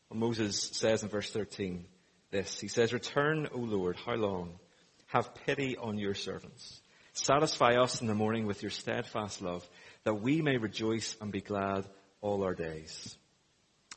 Well, 0.09 0.20
Moses 0.20 0.61
says 0.61 1.02
in 1.02 1.09
verse 1.09 1.30
13 1.30 1.87
this. 2.30 2.61
He 2.61 2.68
says, 2.68 2.92
Return, 2.92 3.48
O 3.52 3.59
Lord, 3.59 3.96
how 3.96 4.14
long? 4.14 4.59
Have 5.14 5.33
pity 5.46 5.77
on 5.77 5.96
your 5.96 6.14
servants. 6.14 6.81
Satisfy 7.12 7.77
us 7.77 8.00
in 8.00 8.09
the 8.09 8.16
morning 8.16 8.46
with 8.46 8.62
your 8.62 8.72
steadfast 8.72 9.40
love, 9.40 9.64
that 10.03 10.20
we 10.20 10.42
may 10.42 10.57
rejoice 10.57 11.16
and 11.20 11.31
be 11.31 11.40
glad 11.40 11.87
all 12.20 12.42
our 12.42 12.53
days. 12.53 13.16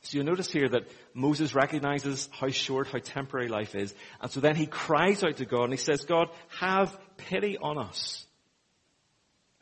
So 0.04 0.16
you'll 0.16 0.28
notice 0.28 0.52
here 0.52 0.70
that 0.70 0.88
Moses 1.16 1.56
recognizes 1.56 2.30
how 2.32 2.50
short, 2.50 2.90
how 2.90 3.00
temporary 3.00 3.48
life 3.48 3.74
is. 3.74 3.96
And 4.22 4.30
so 4.30 4.42
then 4.42 4.56
he 4.56 4.68
cries 4.68 5.24
out 5.24 5.38
to 5.38 5.46
God 5.46 5.64
and 5.64 5.74
he 5.74 5.78
says, 5.78 6.06
God, 6.06 6.28
have 6.60 6.96
pity 7.18 7.58
on 7.58 7.80
us. 7.80 8.24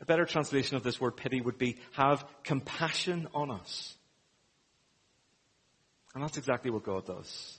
A 0.02 0.04
better 0.04 0.26
translation 0.26 0.76
of 0.76 0.82
this 0.82 1.00
word 1.00 1.16
pity 1.16 1.40
would 1.40 1.56
be 1.56 1.78
have 1.92 2.22
compassion 2.44 3.28
on 3.32 3.50
us. 3.50 3.96
And 6.14 6.22
that's 6.22 6.36
exactly 6.36 6.70
what 6.70 6.84
God 6.84 7.06
does. 7.06 7.58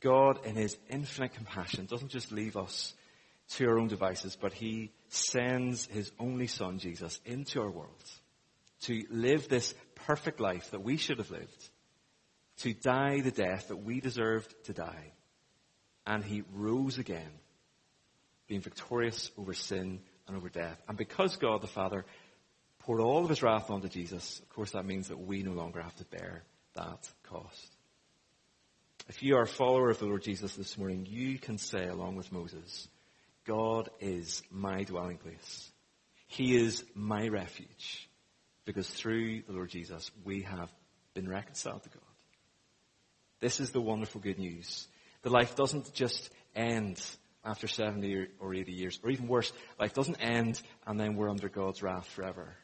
God, 0.00 0.46
in 0.46 0.54
His 0.54 0.78
infinite 0.88 1.34
compassion, 1.34 1.84
doesn't 1.84 2.10
just 2.10 2.32
leave 2.32 2.56
us 2.56 2.94
to 3.50 3.68
our 3.68 3.78
own 3.78 3.88
devices, 3.88 4.36
but 4.40 4.52
He 4.52 4.92
sends 5.08 5.86
His 5.86 6.10
only 6.18 6.46
Son, 6.46 6.78
Jesus, 6.78 7.20
into 7.24 7.60
our 7.60 7.70
world 7.70 7.90
to 8.82 9.04
live 9.10 9.48
this 9.48 9.74
perfect 9.94 10.40
life 10.40 10.70
that 10.70 10.82
we 10.82 10.96
should 10.96 11.18
have 11.18 11.30
lived, 11.30 11.70
to 12.58 12.72
die 12.72 13.20
the 13.20 13.30
death 13.30 13.68
that 13.68 13.76
we 13.76 14.00
deserved 14.00 14.54
to 14.64 14.72
die. 14.72 15.12
And 16.06 16.24
He 16.24 16.42
rose 16.52 16.98
again, 16.98 17.30
being 18.46 18.60
victorious 18.60 19.30
over 19.38 19.54
sin 19.54 20.00
and 20.26 20.36
over 20.36 20.48
death. 20.48 20.80
And 20.88 20.96
because 20.96 21.36
God 21.36 21.62
the 21.62 21.66
Father 21.66 22.04
poured 22.80 23.00
all 23.00 23.24
of 23.24 23.28
his 23.28 23.42
wrath 23.42 23.70
onto 23.70 23.88
Jesus, 23.88 24.40
of 24.40 24.48
course 24.50 24.70
that 24.72 24.86
means 24.86 25.08
that 25.08 25.18
we 25.18 25.42
no 25.42 25.52
longer 25.52 25.82
have 25.82 25.96
to 25.96 26.04
bear 26.04 26.44
that 26.74 27.08
cost. 27.24 27.76
If 29.08 29.22
you 29.22 29.36
are 29.36 29.42
a 29.42 29.46
follower 29.46 29.90
of 29.90 29.98
the 29.98 30.06
Lord 30.06 30.22
Jesus 30.22 30.54
this 30.54 30.76
morning, 30.78 31.06
you 31.08 31.38
can 31.38 31.58
say 31.58 31.86
along 31.86 32.16
with 32.16 32.32
Moses, 32.32 32.88
God 33.46 33.90
is 34.00 34.42
my 34.50 34.82
dwelling 34.82 35.18
place. 35.18 35.70
He 36.26 36.56
is 36.56 36.84
my 36.94 37.28
refuge. 37.28 38.08
Because 38.64 38.88
through 38.88 39.42
the 39.42 39.52
Lord 39.52 39.70
Jesus, 39.70 40.10
we 40.24 40.42
have 40.42 40.70
been 41.14 41.28
reconciled 41.28 41.84
to 41.84 41.88
God. 41.88 42.02
This 43.40 43.60
is 43.60 43.70
the 43.70 43.80
wonderful 43.80 44.20
good 44.20 44.38
news. 44.38 44.88
The 45.22 45.30
life 45.30 45.54
doesn't 45.54 45.94
just 45.94 46.30
end 46.54 47.00
after 47.44 47.68
70 47.68 48.26
or 48.40 48.54
80 48.54 48.72
years. 48.72 48.98
Or 49.04 49.10
even 49.10 49.28
worse, 49.28 49.52
life 49.78 49.94
doesn't 49.94 50.16
end 50.16 50.60
and 50.86 50.98
then 50.98 51.14
we're 51.14 51.30
under 51.30 51.48
God's 51.48 51.82
wrath 51.82 52.06
forever. 52.06 52.54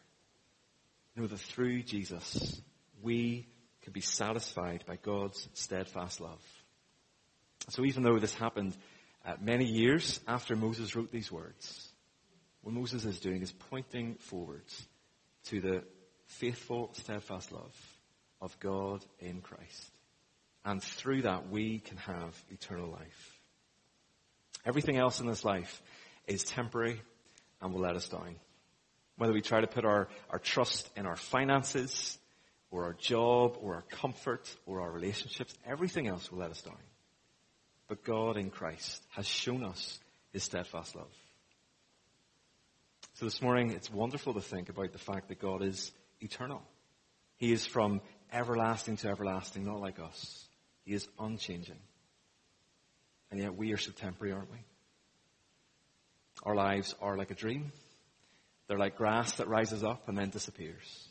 Know 1.15 1.27
that 1.27 1.39
through 1.39 1.83
Jesus, 1.83 2.61
we 3.01 3.47
can 3.83 3.93
be 3.93 4.01
satisfied 4.01 4.85
by 4.87 4.97
God's 4.97 5.49
steadfast 5.55 6.21
love. 6.21 6.43
So 7.69 7.85
even 7.85 8.03
though 8.03 8.19
this 8.19 8.35
happened 8.35 8.77
uh, 9.25 9.35
many 9.41 9.65
years 9.65 10.21
after 10.27 10.57
Moses 10.57 10.97
wrote 10.97 11.11
these 11.11 11.31
words, 11.31 11.89
what 12.63 12.75
Moses 12.75 13.05
is 13.05 13.21
doing 13.21 13.43
is 13.43 13.53
pointing 13.53 14.17
forwards 14.17 14.87
to 15.45 15.61
the 15.61 15.85
faithful, 16.27 16.91
steadfast 16.95 17.53
love 17.53 17.75
of 18.41 18.59
God 18.61 19.05
in 19.19 19.41
Christ. 19.41 19.91
And 20.65 20.83
through 20.83 21.23
that, 21.23 21.51
we 21.51 21.81
can 21.81 21.97
have 21.99 22.41
eternal 22.51 22.89
life. 22.89 23.41
Everything 24.65 24.97
else 24.97 25.21
in 25.21 25.27
this 25.27 25.45
life 25.45 25.83
is 26.27 26.45
temporary 26.45 27.01
and 27.61 27.73
will 27.73 27.81
let 27.81 27.97
us 27.97 28.09
down. 28.09 28.37
Whether 29.17 29.33
we 29.33 29.41
try 29.41 29.61
to 29.61 29.67
put 29.67 29.85
our, 29.85 30.09
our 30.31 30.39
trust 30.39 30.89
in 30.97 31.07
our 31.07 31.17
finances, 31.17 32.19
or 32.71 32.85
our 32.85 32.95
job, 32.95 33.59
or 33.61 33.75
our 33.75 33.83
comfort, 33.83 34.49
or 34.67 34.81
our 34.81 34.91
relationships, 34.91 35.55
everything 35.67 36.09
else 36.09 36.31
will 36.33 36.39
let 36.39 36.51
us 36.51 36.63
down. 36.63 36.79
But 37.93 38.05
God 38.05 38.39
in 38.39 38.49
Christ 38.49 39.05
has 39.11 39.27
shown 39.27 39.63
us 39.63 40.01
His 40.33 40.43
steadfast 40.43 40.97
love. 40.97 41.13
So 43.13 43.27
this 43.27 43.43
morning, 43.43 43.73
it's 43.73 43.93
wonderful 43.93 44.33
to 44.33 44.41
think 44.41 44.71
about 44.71 44.93
the 44.93 44.99
fact 44.99 45.29
that 45.29 45.39
God 45.39 45.63
is 45.63 45.93
eternal. 46.19 46.63
He 47.37 47.53
is 47.53 47.67
from 47.67 48.01
everlasting 48.33 48.97
to 48.97 49.11
everlasting, 49.11 49.67
not 49.67 49.83
like 49.83 50.01
us. 50.01 50.43
He 50.87 50.95
is 50.95 51.07
unchanging. 51.21 51.81
And 53.31 53.39
yet 53.39 53.59
we 53.59 53.75
are 53.75 53.77
so 53.77 53.93
temporary, 53.93 54.33
aren't 54.33 54.51
we? 54.51 54.65
Our 56.45 56.55
lives 56.55 56.95
are 57.03 57.19
like 57.19 57.31
a 57.31 57.35
dream. 57.35 57.73
They're 58.69 58.79
like 58.79 58.97
grass 58.97 59.33
that 59.33 59.49
rises 59.49 59.85
up 59.85 60.09
and 60.09 60.17
then 60.17 60.31
disappears. 60.31 61.09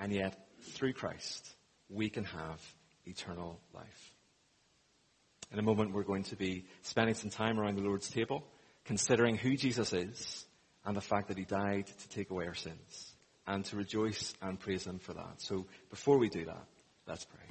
And 0.00 0.10
yet, 0.14 0.34
through 0.62 0.94
Christ, 0.94 1.46
we 1.90 2.08
can 2.08 2.24
have 2.24 2.62
eternal 3.04 3.60
life. 3.74 4.15
In 5.52 5.58
a 5.58 5.62
moment, 5.62 5.92
we're 5.92 6.02
going 6.02 6.24
to 6.24 6.36
be 6.36 6.64
spending 6.82 7.14
some 7.14 7.30
time 7.30 7.58
around 7.58 7.76
the 7.76 7.82
Lord's 7.82 8.08
table, 8.10 8.44
considering 8.84 9.36
who 9.36 9.56
Jesus 9.56 9.92
is 9.92 10.44
and 10.84 10.96
the 10.96 11.00
fact 11.00 11.28
that 11.28 11.38
he 11.38 11.44
died 11.44 11.86
to 11.86 12.08
take 12.08 12.30
away 12.30 12.46
our 12.46 12.54
sins, 12.54 13.12
and 13.46 13.64
to 13.66 13.76
rejoice 13.76 14.34
and 14.42 14.58
praise 14.58 14.86
him 14.86 14.98
for 14.98 15.12
that. 15.14 15.40
So 15.40 15.66
before 15.90 16.18
we 16.18 16.28
do 16.28 16.44
that, 16.44 16.64
let's 17.06 17.24
pray. 17.24 17.46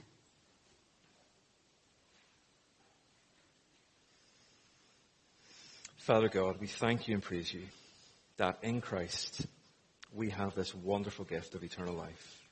Father 5.98 6.30
God, 6.30 6.58
we 6.60 6.68
thank 6.68 7.08
you 7.08 7.16
and 7.16 7.24
praise 7.24 7.52
you 7.52 7.64
that 8.38 8.60
in 8.62 8.80
Christ 8.80 9.48
we 10.14 10.30
have 10.30 10.54
this 10.54 10.76
wonderful 10.76 11.26
gift 11.26 11.56
of 11.56 11.64
eternal 11.64 11.96
life. 11.96 12.45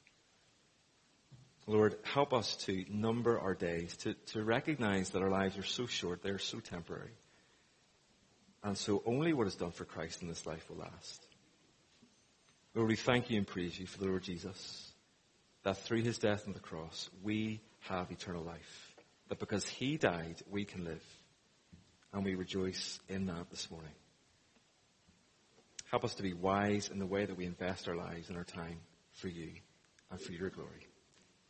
Lord, 1.65 1.95
help 2.03 2.33
us 2.33 2.55
to 2.65 2.85
number 2.89 3.39
our 3.39 3.53
days, 3.53 3.95
to, 3.97 4.13
to 4.33 4.43
recognize 4.43 5.11
that 5.11 5.21
our 5.21 5.29
lives 5.29 5.57
are 5.57 5.63
so 5.63 5.85
short, 5.85 6.21
they 6.21 6.29
are 6.29 6.37
so 6.37 6.59
temporary. 6.59 7.13
And 8.63 8.77
so 8.77 9.01
only 9.05 9.33
what 9.33 9.47
is 9.47 9.55
done 9.55 9.71
for 9.71 9.85
Christ 9.85 10.21
in 10.21 10.27
this 10.27 10.45
life 10.45 10.69
will 10.69 10.77
last. 10.77 11.25
Lord, 12.75 12.89
we 12.89 12.95
thank 12.95 13.29
you 13.29 13.37
and 13.37 13.47
praise 13.47 13.77
you 13.77 13.85
for 13.85 13.99
the 13.99 14.07
Lord 14.07 14.23
Jesus, 14.23 14.91
that 15.63 15.77
through 15.77 16.01
his 16.01 16.17
death 16.17 16.47
on 16.47 16.53
the 16.53 16.59
cross, 16.59 17.09
we 17.21 17.61
have 17.81 18.11
eternal 18.11 18.43
life. 18.43 18.95
That 19.29 19.39
because 19.39 19.65
he 19.65 19.97
died, 19.97 20.41
we 20.49 20.65
can 20.65 20.83
live. 20.83 21.03
And 22.13 22.25
we 22.25 22.35
rejoice 22.35 22.99
in 23.07 23.27
that 23.27 23.49
this 23.49 23.69
morning. 23.71 23.93
Help 25.91 26.03
us 26.03 26.15
to 26.15 26.23
be 26.23 26.33
wise 26.33 26.89
in 26.89 26.99
the 26.99 27.05
way 27.05 27.25
that 27.25 27.37
we 27.37 27.45
invest 27.45 27.87
our 27.87 27.95
lives 27.95 28.29
and 28.29 28.37
our 28.37 28.43
time 28.43 28.79
for 29.13 29.27
you 29.27 29.51
and 30.09 30.19
for 30.19 30.31
your 30.31 30.49
glory. 30.49 30.87